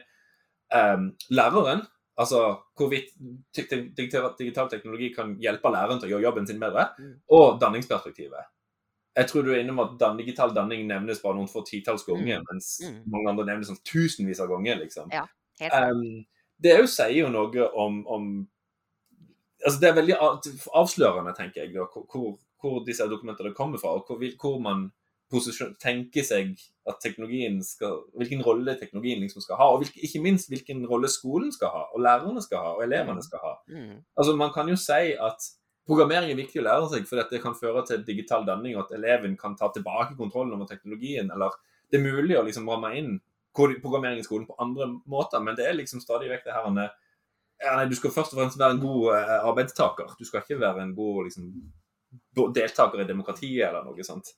[0.73, 1.83] eh, læreren,
[2.17, 2.43] Altså
[2.77, 3.11] hvorvidt
[3.53, 7.11] digital teknologi kan hjelpe læreren til å gjøre jobben sin bedre, mm.
[7.37, 8.49] og danningsperspektivet.
[9.17, 12.47] Jeg tror du er innom at digital danning nevnes bare noen få titalls ganger, mm.
[12.49, 12.97] mens mm.
[13.13, 14.81] mange andre nevnes sånn tusenvis av ganger.
[14.81, 15.13] liksom.
[15.13, 15.23] Ja,
[15.89, 16.25] um,
[16.57, 18.27] det òg sier jo noe om, om,
[19.63, 20.17] altså Det er veldig
[20.81, 24.87] avslørende, tenker jeg, da, hvor, hvor disse dokumentene kommer fra, og hvor, hvor man
[25.81, 26.55] tenke seg
[26.87, 31.09] at teknologien skal, hvilken rolle teknologien liksom skal ha, og hvilke, ikke minst hvilken rolle
[31.11, 33.53] skolen skal ha, og lærerne skal ha, og elevene skal ha.
[33.67, 33.97] Mm.
[34.15, 35.49] Altså Man kan jo si at
[35.87, 38.95] programmering er viktig å lære seg, fordi det kan føre til digital danning, og at
[38.99, 41.31] eleven kan ta tilbake kontrollen over teknologien.
[41.33, 41.55] Eller
[41.91, 43.17] det er mulig å liksom ramme inn
[43.57, 46.67] programmering i skolen på andre måter, men det er liksom stadig vekk det her
[47.57, 50.11] ja, nei, Du skal først og fremst være en god uh, arbeidstaker.
[50.19, 51.47] Du skal ikke være en god liksom,
[52.53, 54.29] deltaker i demokratiet eller noe sånt.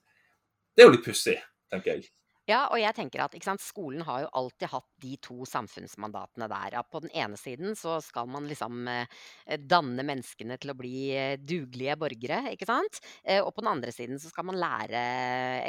[0.80, 1.34] Det er jo litt pussig,
[1.68, 2.06] tenker jeg.
[2.50, 6.78] Ja, og jeg tenker at sant, skolen har jo alltid hatt de to samfunnsmandatene der.
[6.80, 10.94] At på den ene siden så skal man liksom eh, danne menneskene til å bli
[11.14, 12.98] eh, dugelige borgere, ikke sant.
[13.22, 15.02] Eh, og på den andre siden så skal man lære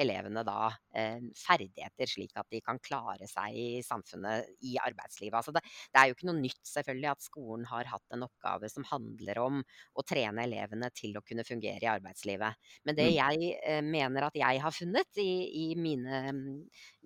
[0.00, 5.36] elevene da eh, ferdigheter, slik at de kan klare seg i samfunnet, i arbeidslivet.
[5.36, 8.72] Altså det, det, er jo ikke noe nytt selvfølgelig at skolen har hatt en oppgave
[8.72, 12.72] som handler om å trene elevene til å kunne fungere i arbeidslivet.
[12.88, 13.14] Men det mm.
[13.18, 15.30] jeg mener at jeg har funnet i,
[15.66, 16.24] i mine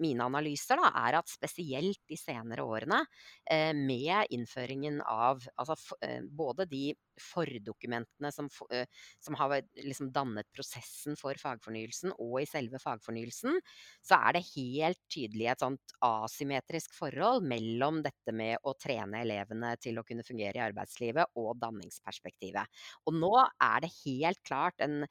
[0.03, 3.03] mine analyser, da, er at spesielt de senere årene,
[3.51, 6.87] eh, med innføringen av altså, eh, både de
[7.21, 13.59] fordokumentene som, som har liksom dannet prosessen for fagfornyelsen, og i selve fagfornyelsen,
[14.05, 19.75] så er det helt tydelig et sånt asymmetrisk forhold mellom dette med å trene elevene
[19.83, 22.85] til å kunne fungere i arbeidslivet, og danningsperspektivet.
[23.09, 25.03] Og nå er det helt klart en,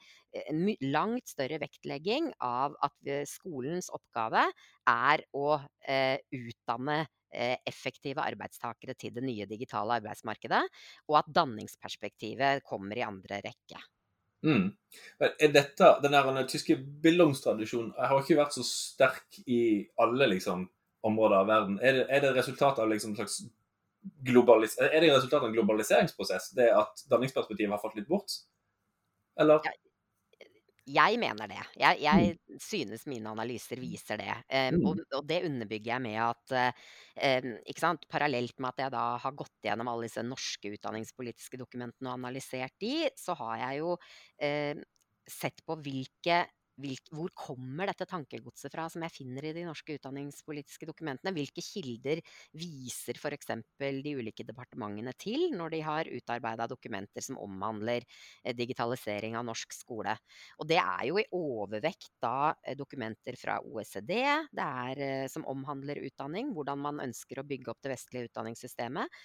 [0.44, 4.46] en langt større vektlegging av at skolens oppgave
[4.90, 10.62] er å eh, utdanne effektive arbeidstakere til det nye digitale arbeidsmarkedet,
[11.10, 13.82] og at danningsperspektivet kommer i andre rekke.
[14.44, 14.70] Mm.
[15.20, 20.68] Er dette, Den tyske bildungstradisjonen har ikke vært så sterk i alle liksom,
[21.04, 21.78] områder av verden.
[21.82, 23.42] Er det, er det resultat av liksom, slags
[24.28, 28.36] globalis er det resultat av en globaliseringsprosess, det at danningsperspektivet har fått litt bort?
[29.40, 29.64] Eller?
[29.64, 29.72] Ja,
[30.90, 31.62] jeg mener det.
[31.80, 32.58] Jeg, jeg mm.
[32.62, 34.34] synes mine analyser viser det.
[34.50, 38.08] Um, og, og, det underbygger jeg med at um, ikke sant?
[38.12, 42.76] Parallelt med at jeg da har gått gjennom alle disse norske utdanningspolitiske dokumentene og analysert
[42.84, 44.84] de, så har jeg jo um,
[45.30, 46.44] sett på hvilke
[47.14, 51.34] hvor kommer dette tankegodset fra som jeg finner i de norske utdanningspolitiske dokumentene?
[51.36, 52.22] Hvilke kilder
[52.58, 53.52] viser f.eks.
[53.78, 58.02] de ulike departementene til når de har utarbeida dokumenter som omhandler
[58.44, 60.16] eh, digitalisering av norsk skole?
[60.60, 64.16] Og det er jo i overvekt da eh, dokumenter fra OECD
[64.54, 69.22] det er, eh, som omhandler utdanning, hvordan man ønsker å bygge opp det vestlige utdanningssystemet.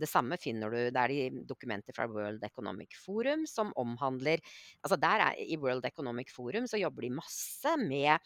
[0.00, 4.42] Det samme finner du, det er de dokumenter fra World Economic Forum som omhandler
[4.84, 8.18] altså der er, I World Economic Forum så jobber de masse med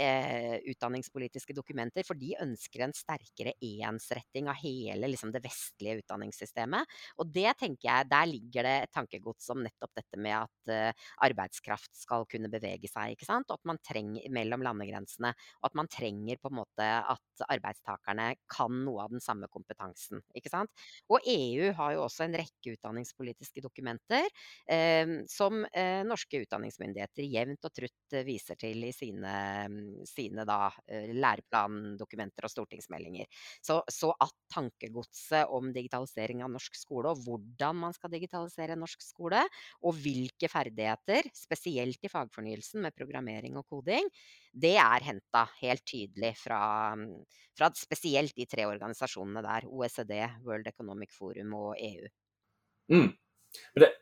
[0.00, 6.96] eh, utdanningspolitiske dokumenter, for de ønsker en sterkere ensretting av hele liksom, det vestlige utdanningssystemet.
[7.20, 11.06] Og det tenker jeg, der ligger det et tankegods om nettopp dette med at eh,
[11.26, 13.50] arbeidskraft skal kunne bevege seg, ikke sant.
[13.50, 15.32] Og at man trenger mellom landegrensene.
[15.62, 20.22] Og at man trenger på en måte at arbeidstakerne kan noe av den samme kompetansen,
[20.36, 20.72] ikke sant.
[21.12, 24.26] Og EU har jo også en rekke utdanningspolitiske dokumenter
[24.70, 29.34] eh, som eh, norske utdanningsmyndigheter jevnt og trutt viser til i sine
[30.08, 33.28] sine da, eh, læreplandokumenter og stortingsmeldinger.
[33.64, 39.02] Så, så, at tankegodset om digitalisering av norsk skole, og hvordan man skal digitalisere norsk
[39.04, 39.42] skole,
[39.82, 44.08] og hvilke ferdigheter, spesielt i fagfornyelsen med programmering og koding,
[44.56, 46.60] det er henta helt tydelig fra,
[47.56, 49.68] fra spesielt de tre organisasjonene der.
[49.68, 50.14] OECD,
[50.46, 52.08] World Economic Forum og EU.
[52.92, 53.12] Mm.
[53.74, 53.92] Men det,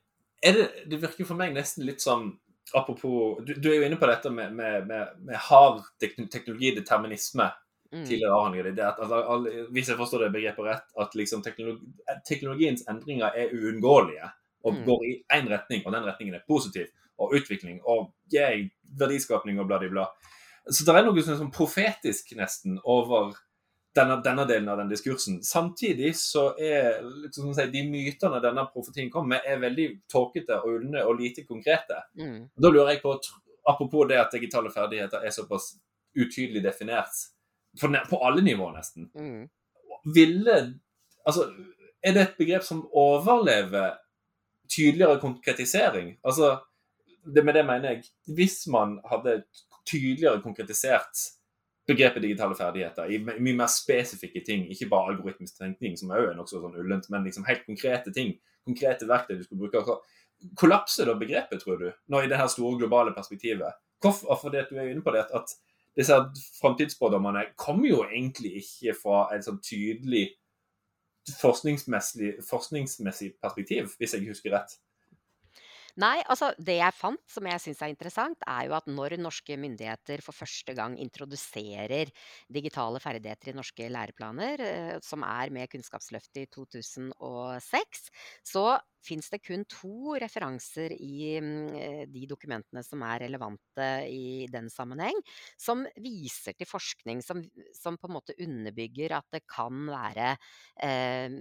[0.45, 2.33] det, det virker for meg nesten litt sånn
[2.73, 7.51] apropos du, du, er jo inne på dette med, med, med, med hard teknologideterminisme.
[7.95, 8.07] Mm.
[8.09, 11.93] tidligere det at, at, Hvis jeg forstår det begrepet rett, at liksom teknologi,
[12.27, 14.31] teknologiens endringer er uunngåelige
[14.65, 14.85] og mm.
[14.85, 16.87] går i én retning, og den retningen er positiv
[17.19, 18.67] og utvikling og yeah,
[18.99, 20.09] verdiskapning og bla, bla.
[20.67, 23.37] Så det er noe sånn profetisk nesten over
[23.95, 25.39] denne, denne, delen av den diskursen.
[25.43, 30.79] Samtidig så er liksom, si, de mytene denne profetien kommer med, er veldig tåkete og
[30.79, 32.01] ulne og lite konkrete.
[32.19, 32.39] Mm.
[32.57, 33.15] Da lurer jeg på,
[33.71, 35.75] apropos det at digitale ferdigheter er såpass
[36.15, 37.15] utydelig definert
[37.81, 39.11] på, på alle nivåer, nesten.
[39.15, 39.45] Mm.
[40.15, 40.59] Ville
[41.25, 41.47] Altså,
[42.05, 43.95] er det et begrep som overlever
[44.69, 46.19] tydeligere konkretisering?
[46.25, 46.59] Altså,
[47.25, 48.03] det, med det mener jeg
[48.37, 49.45] Hvis man hadde
[49.89, 51.23] tydeligere konkretisert
[51.89, 54.67] begrepet digitale ferdigheter i mye mer spesifikke ting.
[54.73, 58.35] Ikke bare algoritmisk tenkning, som òg er nokså sånn ullent, men liksom helt konkrete ting.
[58.65, 59.99] Konkrete verktøy du skal bruke.
[60.61, 63.77] Kollapser da begrepet, tror du, nå i det her store globale perspektivet?
[64.05, 65.53] Hvorfor, for det du er inne på det, at
[65.97, 66.17] disse
[66.61, 70.27] framtidsspådommene kommer jo egentlig ikke fra et sånn tydelig
[71.41, 74.75] forskningsmessig, forskningsmessig perspektiv, hvis jeg husker rett.
[76.03, 79.55] Nei, altså det jeg fant som jeg syns er interessant, er jo at når norske
[79.63, 82.11] myndigheter for første gang introduserer
[82.51, 88.09] digitale ferdigheter i norske læreplaner, eh, som er med Kunnskapsløftet i 2006,
[88.43, 88.67] så
[89.05, 94.71] fins det kun to referanser i mm, eh, de dokumentene som er relevante i den
[94.73, 95.19] sammenheng,
[95.61, 97.43] som viser til forskning som,
[97.77, 100.35] som på en måte underbygger at det kan være
[100.83, 101.37] eh,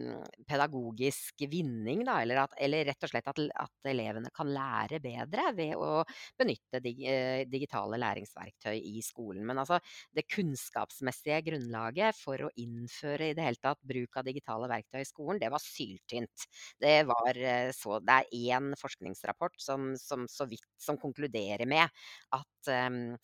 [0.50, 5.50] pedagogisk vinning, da, eller, at, eller, rett og slett at, at, elevene kan lære bedre
[5.58, 6.04] ved å
[6.40, 9.44] benytte dig, eh, digitale læringsverktøy i skolen.
[9.48, 9.80] Men altså,
[10.16, 15.08] det kunnskapsmessige grunnlaget for å innføre i det hele tatt bruk av digitale verktøy i
[15.08, 16.48] skolen, det var syltynt.
[16.82, 21.88] Det var Eh, så det er én forskningsrapport som, som, vidt som konkluderer med
[22.36, 23.16] at um,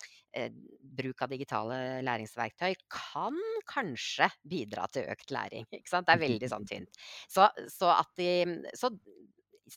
[1.00, 3.38] bruk av digitale læringsverktøy kan
[3.70, 5.68] kanskje bidra til økt læring.
[5.72, 7.02] Det er veldig sånn tynt.
[7.30, 8.30] Så, så, de,
[8.78, 8.92] så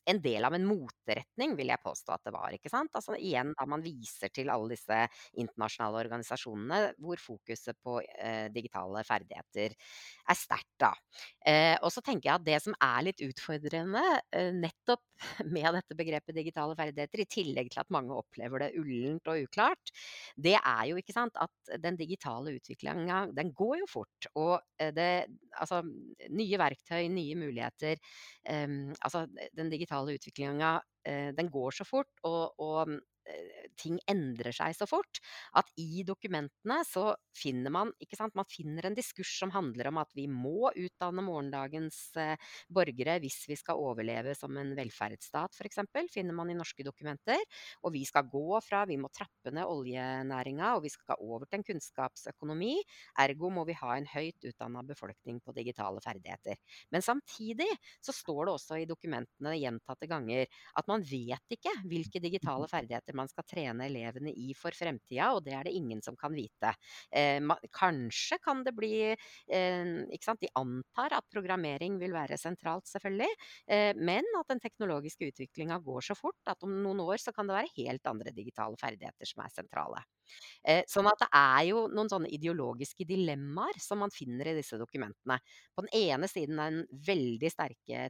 [0.09, 2.55] en del av en moteretning, vil jeg påstå at det var.
[2.57, 2.93] ikke sant?
[2.99, 4.99] Altså Igjen da man viser til alle disse
[5.41, 10.75] internasjonale organisasjonene hvor fokuset på eh, digitale ferdigheter er sterkt.
[10.83, 10.93] da.
[11.47, 15.03] Eh, og så tenker jeg at det som er litt utfordrende eh, nettopp
[15.55, 19.93] med dette begrepet digitale ferdigheter, i tillegg til at mange opplever det ullent og uklart,
[20.37, 24.29] det er jo ikke sant at den digitale utviklinga den går jo fort.
[24.39, 25.09] Og eh, det,
[25.59, 25.83] altså,
[26.33, 28.01] nye verktøy, nye muligheter.
[28.49, 29.25] Um, altså,
[29.57, 29.82] den digitale
[30.15, 30.77] utviklinga
[31.09, 33.01] uh, den går så fort, og, og Eh,
[33.79, 35.21] ting endrer seg så fort
[35.59, 40.01] at i dokumentene så finner man ikke sant, man finner en diskurs som handler om
[40.03, 45.81] at vi må utdanne morgendagens eh, borgere hvis vi skal overleve som en velferdsstat, f.eks.,
[46.13, 47.41] finner man i norske dokumenter.
[47.87, 51.61] Og vi skal gå fra Vi må trappe ned oljenæringa, og vi skal over til
[51.61, 52.75] en kunnskapsøkonomi.
[53.23, 56.59] Ergo må vi ha en høyt utdanna befolkning på digitale ferdigheter.
[56.93, 57.69] Men samtidig
[58.03, 60.47] så står det også i dokumentene gjentatte ganger
[60.79, 65.33] at man vet ikke hvilke digitale ferdigheter ferdigheter man skal trene elevene i for fremtida,
[65.37, 66.73] og det er det ingen som kan vite.
[67.13, 67.41] Eh,
[67.73, 70.41] kanskje kan det bli eh, ikke sant?
[70.43, 73.31] De antar at programmering vil være sentralt, selvfølgelig,
[73.69, 77.47] eh, men at den teknologiske utviklinga går så fort at om noen år så kan
[77.49, 80.03] det være helt andre digitale ferdigheter som er sentrale.
[80.65, 84.79] Eh, sånn at det er jo noen sånne ideologiske dilemmaer som man finner i disse
[84.81, 85.39] dokumentene.
[85.75, 88.09] På den ene siden den veldig sterke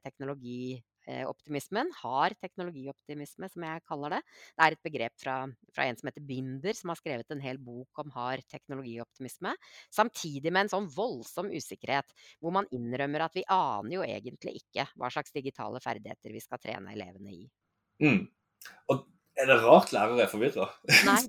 [1.02, 4.20] teknologioptimismen, har teknologioptimisme som jeg kaller det.
[4.56, 5.36] Det er et begrep fra,
[5.74, 9.54] fra en som heter Binder, som har skrevet en hel bok om hard teknologioptimisme.
[9.90, 14.86] Samtidig med en sånn voldsom usikkerhet, hvor man innrømmer at vi aner jo egentlig ikke
[14.96, 17.42] hva slags digitale ferdigheter vi skal trene elevene i.
[18.02, 18.22] Mm.
[18.92, 19.08] Og
[19.42, 20.66] er det rart lærere er forvirra?
[21.08, 21.22] Nei,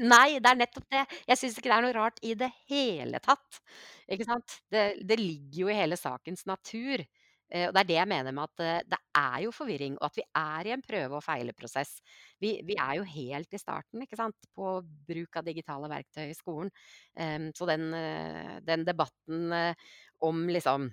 [0.00, 1.02] nei, det er nettopp det.
[1.28, 3.60] Jeg syns ikke det er noe rart i det hele tatt.
[4.08, 4.56] Ikke sant?
[4.72, 7.04] Det, det ligger jo i hele sakens natur.
[7.50, 10.08] Eh, og det er det jeg mener med at eh, det er jo forvirring, og
[10.08, 12.00] at vi er i en prøve- og feileprosess.
[12.42, 14.76] Vi, vi er jo helt i starten ikke sant, på
[15.08, 16.72] bruk av digitale verktøy i skolen.
[17.14, 19.52] Um, så den, eh, den debatten
[20.26, 20.90] om liksom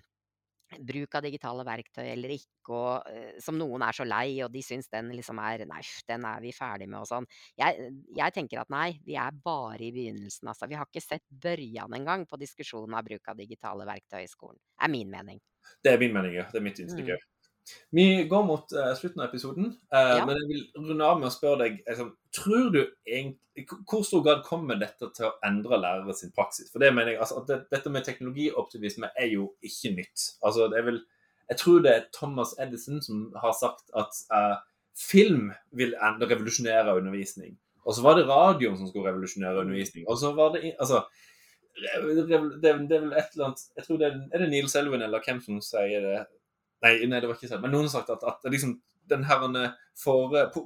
[0.80, 4.63] bruk av digitale verktøy eller ikke, og uh, som noen er så lei, og de
[4.65, 7.28] syns den liksom er Nei, den er vi ferdig med, og sånn.
[7.59, 10.67] Jeg, jeg, tenker at nei, vi er bare i begynnelsen, altså.
[10.69, 14.59] Vi har ikke sett børjan engang på diskusjonen av bruk av digitale verktøy i skolen.
[14.82, 15.39] er min mening.
[15.84, 16.49] Det er min mening, ja.
[16.51, 17.13] Det er mitt inntrykk.
[17.15, 17.32] Mm.
[17.95, 20.26] Vi går mot uh, slutten av episoden, uh, ja.
[20.28, 23.39] men jeg vil runde av med å spørre deg liksom, tror du egentlig,
[23.86, 26.72] Hvor stor grad kommer dette til å endre lærere sin praksis?
[26.74, 30.28] For det mener jeg, altså, det, Dette med teknologioptimisme er jo ikke nytt.
[30.41, 31.01] Altså, det vel,
[31.51, 34.57] jeg tror det er Thomas Edison som har sagt at uh,
[34.97, 37.55] film vil endre, revolusjonere undervisning.
[37.86, 40.07] Og så var det radioen som skulle revolusjonere undervisning.
[40.09, 41.03] Og så var det altså,
[41.78, 44.68] det, det, det, er vel et eller annet jeg tror det Er, er det Neil
[44.70, 46.20] Selwyn eller hvem som sier det?
[46.84, 47.63] Nei, nei, det var ikke sant.
[47.63, 48.75] Men noen har sagt at, at liksom,
[49.11, 49.43] den her
[49.99, 50.65] for, pro,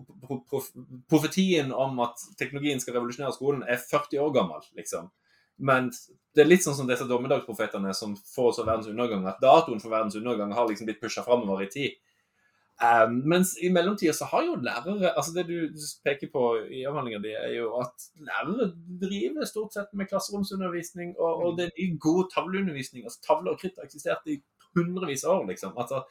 [0.50, 0.62] pro,
[1.10, 4.66] profetien om at teknologien skal revolusjonere skolen, er 40 år gammel.
[4.78, 5.12] liksom.
[5.58, 5.90] Men
[6.36, 9.82] det er litt sånn som disse dommedagsprofetene som får oss av verdens undergang, at datoen
[9.82, 11.96] for verdens undergang har liksom blitt pusha framover i tid.
[12.78, 17.24] Um, mens i mellomtida så har jo lærere altså Det du peker på i avhandlinga
[17.24, 18.68] di, er jo at lærere
[19.02, 23.08] driver stort sett med klasseromsundervisning, og, og det er god tavleundervisning.
[23.10, 24.38] altså Tavler og kritt har eksistert i
[24.78, 25.76] hundrevis av år, liksom.
[25.78, 26.04] Altså,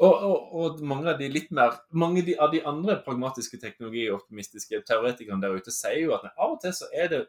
[0.00, 5.42] og, og, og, mange av de litt mer mange av de andre pragmatiske teknologioptimistiske teoretikerne
[5.42, 7.26] der ute sier jo at av og til så det,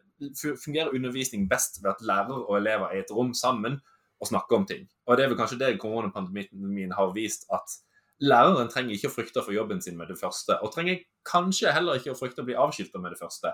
[0.63, 3.82] fungerer undervisning best ved at lærer og elever er i et rom sammen
[4.22, 4.86] og snakker om ting.
[5.07, 7.76] Og det er vel kanskje det koronapandemien har vist, at
[8.22, 10.55] læreren trenger ikke å frykte for jobben sin med det første.
[10.61, 13.51] Og trenger kanskje heller ikke å frykte å bli avskilta med det første.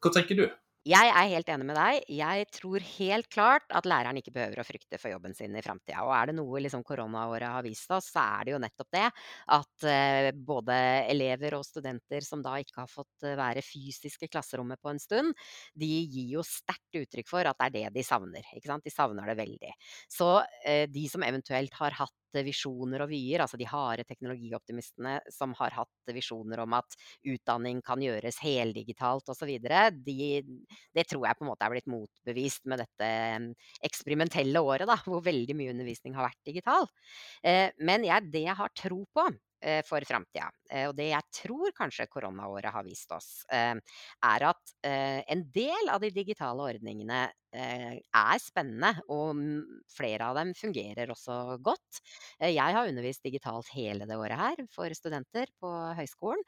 [0.00, 0.46] Hva tenker du?
[0.84, 2.02] Jeg er helt enig med deg.
[2.12, 6.02] Jeg tror helt klart at læreren ikke behøver å frykte for jobben sin i framtida.
[6.04, 9.06] Og er det noe liksom koronaåret har vist oss, så er det jo nettopp det.
[9.56, 10.76] At uh, både
[11.08, 15.00] elever og studenter som da ikke har fått uh, være fysisk i klasserommet på en
[15.00, 15.32] stund,
[15.72, 18.52] de gir jo sterkt uttrykk for at det er det de savner.
[18.84, 19.72] De savner det veldig.
[20.12, 25.54] Så uh, de som eventuelt har hatt visjoner og vyer, altså de harde teknologioptimistene som
[25.60, 26.96] har hatt visjoner om at
[27.30, 29.54] utdanning kan gjøres heldigitalt osv.,
[30.04, 30.28] de,
[30.94, 33.08] det tror jeg på en måte er blitt motbevist med dette
[33.86, 36.88] eksperimentelle året, da, hvor veldig mye undervisning har vært digital.
[37.44, 39.28] Eh, men jeg, det jeg har tro på,
[39.64, 40.50] Eh, for framtida.
[40.74, 43.74] Eh, og det jeg tror kanskje koronaåret har vist oss, eh,
[44.34, 49.38] er at en del av de digitale ordningene er spennende, og
[49.94, 52.00] flere av dem fungerer også godt.
[52.42, 56.42] Jeg har undervist digitalt hele det året her for studenter på høyskolen,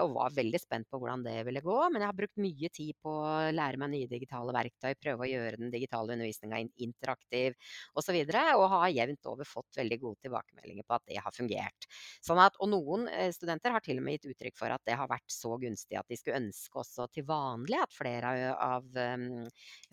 [0.00, 1.76] og var veldig spent på hvordan det ville gå.
[1.92, 5.30] Men jeg har brukt mye tid på å lære meg nye digitale verktøy, prøve å
[5.30, 7.52] gjøre den digitale undervisninga interaktiv
[7.92, 8.16] osv.
[8.16, 11.88] Og, så og har jevnt over fått veldig gode tilbakemeldinger på at det har fungert.
[12.24, 15.08] Sånn at, og noen studenter har til og med gitt uttrykk for at det har
[15.10, 19.26] vært så gunstig at de skulle ønske også til vanlig at flere av um,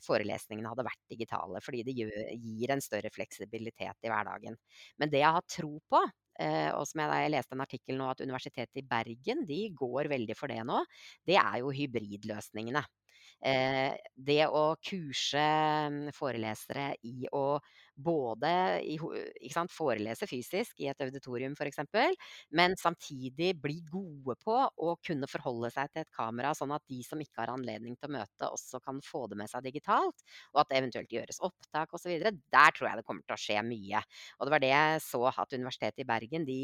[0.05, 4.57] forelesningene hadde vært digitale, fordi det gir en større fleksibilitet i hverdagen.
[5.01, 6.03] Men det jeg har tro på,
[6.41, 10.11] eh, og som jeg, jeg leste en artikkel nå at Universitetet i Bergen de går
[10.13, 10.83] veldig for det nå,
[11.27, 12.85] det er jo hybridløsningene.
[13.45, 15.41] Eh, det å kurse
[15.93, 17.59] mm, forelesere i å
[17.97, 18.49] både
[18.85, 18.97] i,
[19.53, 21.79] sant, forelese fysisk i et auditorium f.eks.,
[22.57, 24.55] men samtidig bli gode på
[24.87, 28.09] å kunne forholde seg til et kamera, sånn at de som ikke har anledning til
[28.09, 30.23] å møte, også kan få det med seg digitalt,
[30.53, 32.13] og at det eventuelt gjøres opptak osv.
[32.53, 34.01] Der tror jeg det kommer til å skje mye.
[34.37, 36.59] Og det var det jeg så at Universitetet i Bergen de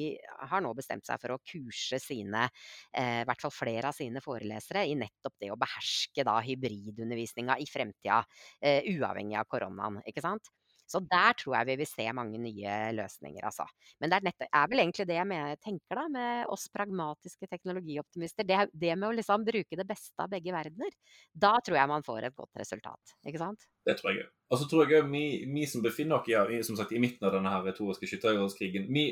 [0.51, 2.47] har nå bestemt seg for å kurse sine,
[2.93, 7.57] eh, i hvert fall flere av sine forelesere, i nettopp det å beherske da hybridundervisninga
[7.63, 8.23] i fremtida,
[8.61, 10.01] eh, uavhengig av koronaen.
[10.07, 10.49] ikke sant?
[10.93, 13.65] Så der tror jeg vi vil se mange nye løsninger, altså.
[14.01, 18.45] Men det er, nett, er vel egentlig det jeg tenker da, med oss pragmatiske teknologioptimister.
[18.45, 20.93] Det, det, med å liksom bruke det beste av begge verdener.
[21.33, 23.15] Da tror jeg man får et godt resultat.
[23.25, 23.65] Ikke sant?
[23.87, 24.31] Det tror jeg òg.
[24.53, 27.25] Og så tror jeg òg vi, vi, som befinner oss i, som sagt, i midten
[27.25, 29.09] av denne her retoriske skyttergravskrigen, vi,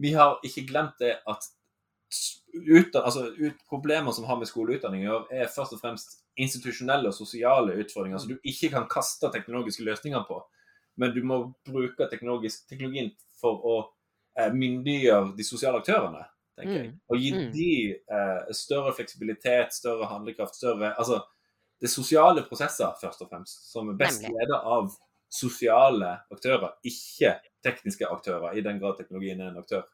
[0.00, 1.50] vi har ikke glemt det at
[2.54, 7.10] ut, altså, ut, problemer som har med skoleutdanning å gjøre, er først og fremst institusjonelle
[7.10, 10.38] og sosiale utfordringer som du ikke kan kaste teknologiske løsninger på
[10.98, 13.76] men du må bruke teknologien for å
[14.38, 16.24] eh, myndiggjøre de sosiale aktørene.
[16.58, 16.84] tenker mm.
[16.84, 16.94] jeg.
[17.08, 17.42] Og gi mm.
[17.54, 17.72] de
[18.18, 21.22] eh, større fleksibilitet, større handlekraft, større Altså
[21.78, 24.90] det er sosiale prosesser, først og fremst, som er best ledet av
[25.30, 29.84] sosiale aktører, ikke tekniske aktører, i den grad teknologien er en aktør.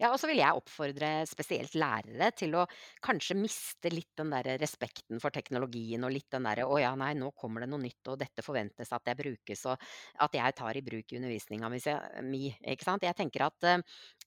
[0.00, 2.62] Ja, og så vil jeg oppfordre spesielt lærere til å
[3.04, 7.10] kanskje miste litt den der respekten for teknologien og litt den derre 'Å ja, nei,
[7.18, 9.76] nå kommer det noe nytt, og dette forventes at jeg brukes', og
[10.24, 13.04] at jeg tar i bruk i undervisninga mi, ikke sant.
[13.04, 13.82] Jeg tenker at eh,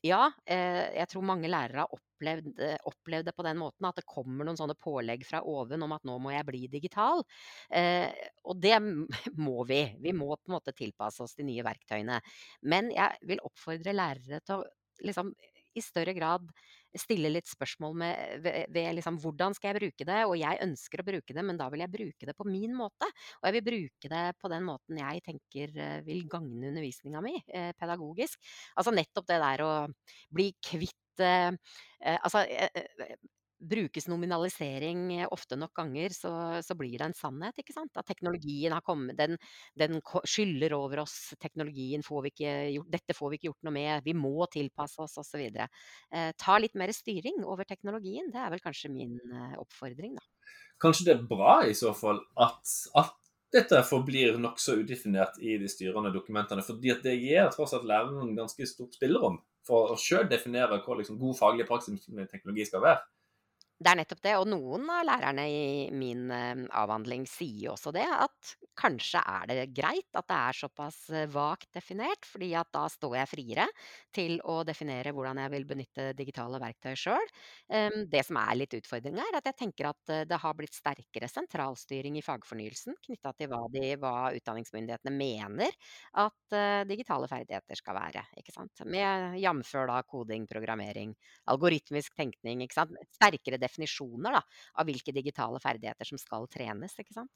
[0.06, 3.98] ja, eh, jeg tror mange lærere har opplevd, eh, opplevd det på den måten at
[3.98, 7.24] det kommer noen sånne pålegg fra oven om at nå må jeg bli digital.
[8.46, 8.78] Og det
[9.48, 9.82] må vi.
[10.06, 12.22] Vi må på en måte tilpasse oss de nye verktøyene.
[12.62, 14.64] Men jeg vil oppfordre lærere til å
[15.04, 15.34] liksom
[15.76, 16.48] i større grad
[17.00, 21.02] stille litt spørsmål med, ved, ved liksom, hvordan skal jeg bruke det, og jeg ønsker
[21.02, 23.10] å bruke det, men da vil jeg bruke det på min måte.
[23.42, 27.36] Og jeg vil bruke det på den måten jeg tenker eh, vil gagne undervisninga mi
[27.48, 28.38] eh, pedagogisk.
[28.78, 29.74] Altså nettopp det der å
[30.34, 31.54] bli kvitt eh,
[32.04, 32.44] Altså
[33.70, 36.34] brukes nominalisering eh, ofte nok ganger, så,
[36.66, 37.58] så, blir det en sannhet.
[37.60, 37.92] ikke sant?
[38.00, 39.38] At teknologien har kommet, den,
[39.80, 41.34] den skyller over oss.
[41.42, 44.06] Teknologien får vi ikke gjort, Dette får vi ikke gjort noe med.
[44.06, 45.44] Vi må tilpasse oss, osv.
[45.48, 48.32] Eh, ta litt mer styring over teknologien.
[48.34, 50.54] Det er vel kanskje min eh, oppfordring, da.
[50.84, 53.14] Kanskje det er bra i så fall at, at
[53.54, 56.64] dette forblir nokså udefinert i de styrende dokumentene.
[56.66, 60.98] fordi at det gir tross alt læreren ganske stort spillerom for å sjøl definere hva
[61.00, 63.04] liksom, god faglig praksis med teknologi skal være.
[63.84, 68.06] Det er nettopp det, og noen av lærerne i min eh, avhandling sier også det,
[68.06, 72.86] at kanskje er det greit at det er såpass eh, vagt definert, fordi at da
[72.92, 73.66] står jeg friere
[74.16, 77.28] til å definere hvordan jeg vil benytte digitale verktøy sjøl.
[78.14, 81.30] Det som er litt utfordringa, er at jeg tenker at eh, det har blitt sterkere
[81.32, 85.76] sentralstyring i fagfornyelsen knytta til hva, de, hva utdanningsmyndighetene mener
[86.24, 86.56] at
[86.88, 88.24] digitale ferdigheter skal være.
[88.40, 88.84] ikke sant?
[88.88, 89.74] Med jf.
[90.10, 91.14] koding, programmering,
[91.52, 92.64] algoritmisk tenkning.
[92.64, 92.98] ikke sant?
[93.18, 94.44] Sterkere definisjoner da,
[94.78, 96.94] av hvilke digitale ferdigheter som skal trenes.
[97.00, 97.32] ikke sant?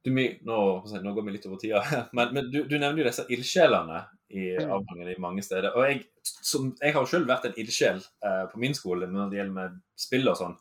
[0.00, 1.82] Du, nå, nå, går vi litt over tida,
[2.16, 4.72] men, men du, du, nevner jo disse ildsjelene i mm.
[4.72, 5.74] avgangen i mange steder.
[5.76, 9.40] og Jeg, som, jeg har selv vært en ildsjel eh, på min skole når det
[9.40, 10.56] gjelder med spill og sånn.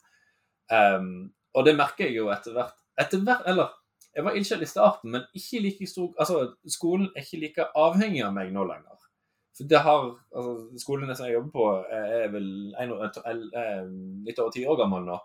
[0.69, 2.75] Um, og det merker jeg jo etter hvert.
[2.99, 3.71] Etter hvert eller
[4.09, 8.23] jeg var ildsjel i starten, men ikke like stor, altså skolen er ikke like avhengig
[8.25, 9.08] av meg nå lenger.
[9.59, 12.45] For det har, altså, Skolene som jeg jobber på, er vel
[12.79, 12.93] en,
[13.27, 15.17] en, litt over ti år gammel nå.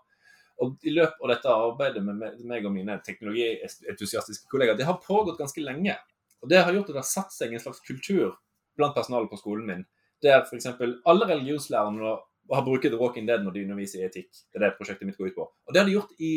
[0.64, 5.38] Og I løpet av dette arbeidet med meg og mine teknologientusiastiske kollegaer, det har pågått
[5.38, 5.94] ganske lenge.
[6.42, 8.34] Og Det har gjort at det har satt seg en slags kultur
[8.74, 9.84] blant personalet på skolen min,
[10.22, 10.66] der f.eks.
[11.06, 12.16] alle religionslærerne
[12.50, 14.32] har brukt The Walking Dead når de underviser i etikk.
[14.50, 15.46] Det er det prosjektet mitt går ut på.
[15.46, 16.32] Og det har de gjort i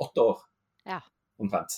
[0.00, 0.38] åtte år,
[0.86, 1.00] ja.
[1.42, 1.74] omtrent.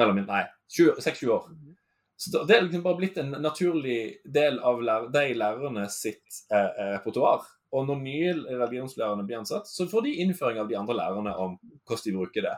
[0.00, 1.50] Mellom, nei, seks-sju år.
[1.52, 1.76] Mm -hmm.
[2.20, 6.90] Så Det er liksom bare blitt en naturlig del av de lærerne sitt eh, eh,
[6.98, 7.46] repertoar.
[7.72, 11.54] Og når nye religionslærere blir ansatt, så får de innføring av de andre lærerne om
[11.88, 12.52] hvordan de bruker det.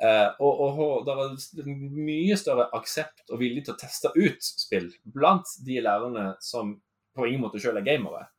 [0.00, 1.12] Eh, og, og, og det
[1.60, 6.78] er mye større aksept og vilje til å teste ut spill blant de lærerne som
[7.12, 8.30] på ingen måte selv er gamere.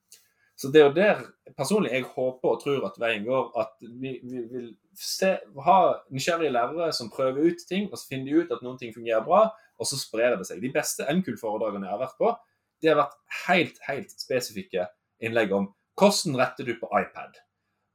[0.57, 3.53] Så det er jo der personlig jeg håper og tror at veien går.
[3.61, 5.35] At vi, vi vil se,
[5.69, 8.97] ha nysgjerrige lærere som prøver ut ting, og så finner de ut at noen ting
[8.97, 9.51] fungerer bra,
[9.81, 10.61] og så sprer det seg.
[10.61, 12.31] De beste NKUL-foredragene jeg har vært på,
[12.81, 14.87] det har vært helt, helt spesifikke
[15.21, 15.69] innlegg om
[15.99, 17.39] hvordan retter du på iPad?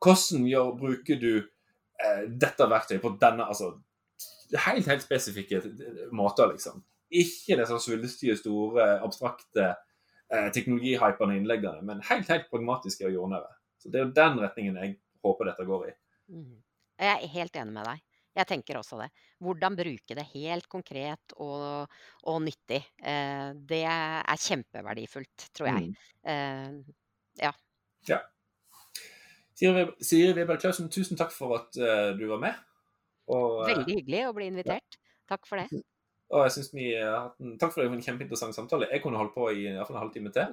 [0.03, 3.77] Hvordan gjør, bruker du eh, dette verktøyet på denne altså,
[4.47, 5.59] Helt, helt spesifikke
[6.15, 6.85] måter, liksom.
[7.11, 13.51] Ikke det sånn svulstige, store, abstrakte eh, teknologihypende innleggene, men helt, helt pragmatiske og jordnære.
[13.83, 14.95] Så Det er jo den retningen jeg
[15.27, 15.97] håper dette går i.
[16.31, 16.55] Mm.
[17.03, 18.06] Jeg er helt enig med deg.
[18.37, 19.09] Jeg tenker også det.
[19.41, 21.89] Hvordan bruke det helt konkret og,
[22.29, 22.83] og nyttig.
[23.01, 25.89] Eh, det er kjempeverdifullt, tror jeg.
[25.89, 26.15] Mm.
[26.33, 26.97] Eh,
[27.43, 27.53] ja.
[28.11, 28.21] ja.
[29.57, 32.65] Siri Weber Klausen, tusen takk for at uh, du var med.
[33.33, 34.99] Og, uh, Veldig hyggelig å bli invitert.
[34.99, 35.23] Ja.
[35.33, 35.71] Takk for det.
[36.35, 38.89] Og jeg synes vi har hatt en, Takk for det, en kjempeinteressant samtale.
[38.91, 40.51] Jeg kunne holdt på i, iallfall en halvtime til.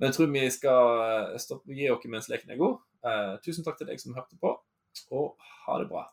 [0.00, 2.80] Men jeg tror vi skal eh, stoppe, gi dere mens leken er god.
[3.04, 4.54] Uh, tusen takk til deg som hørte på,
[5.14, 6.06] og ha det bra.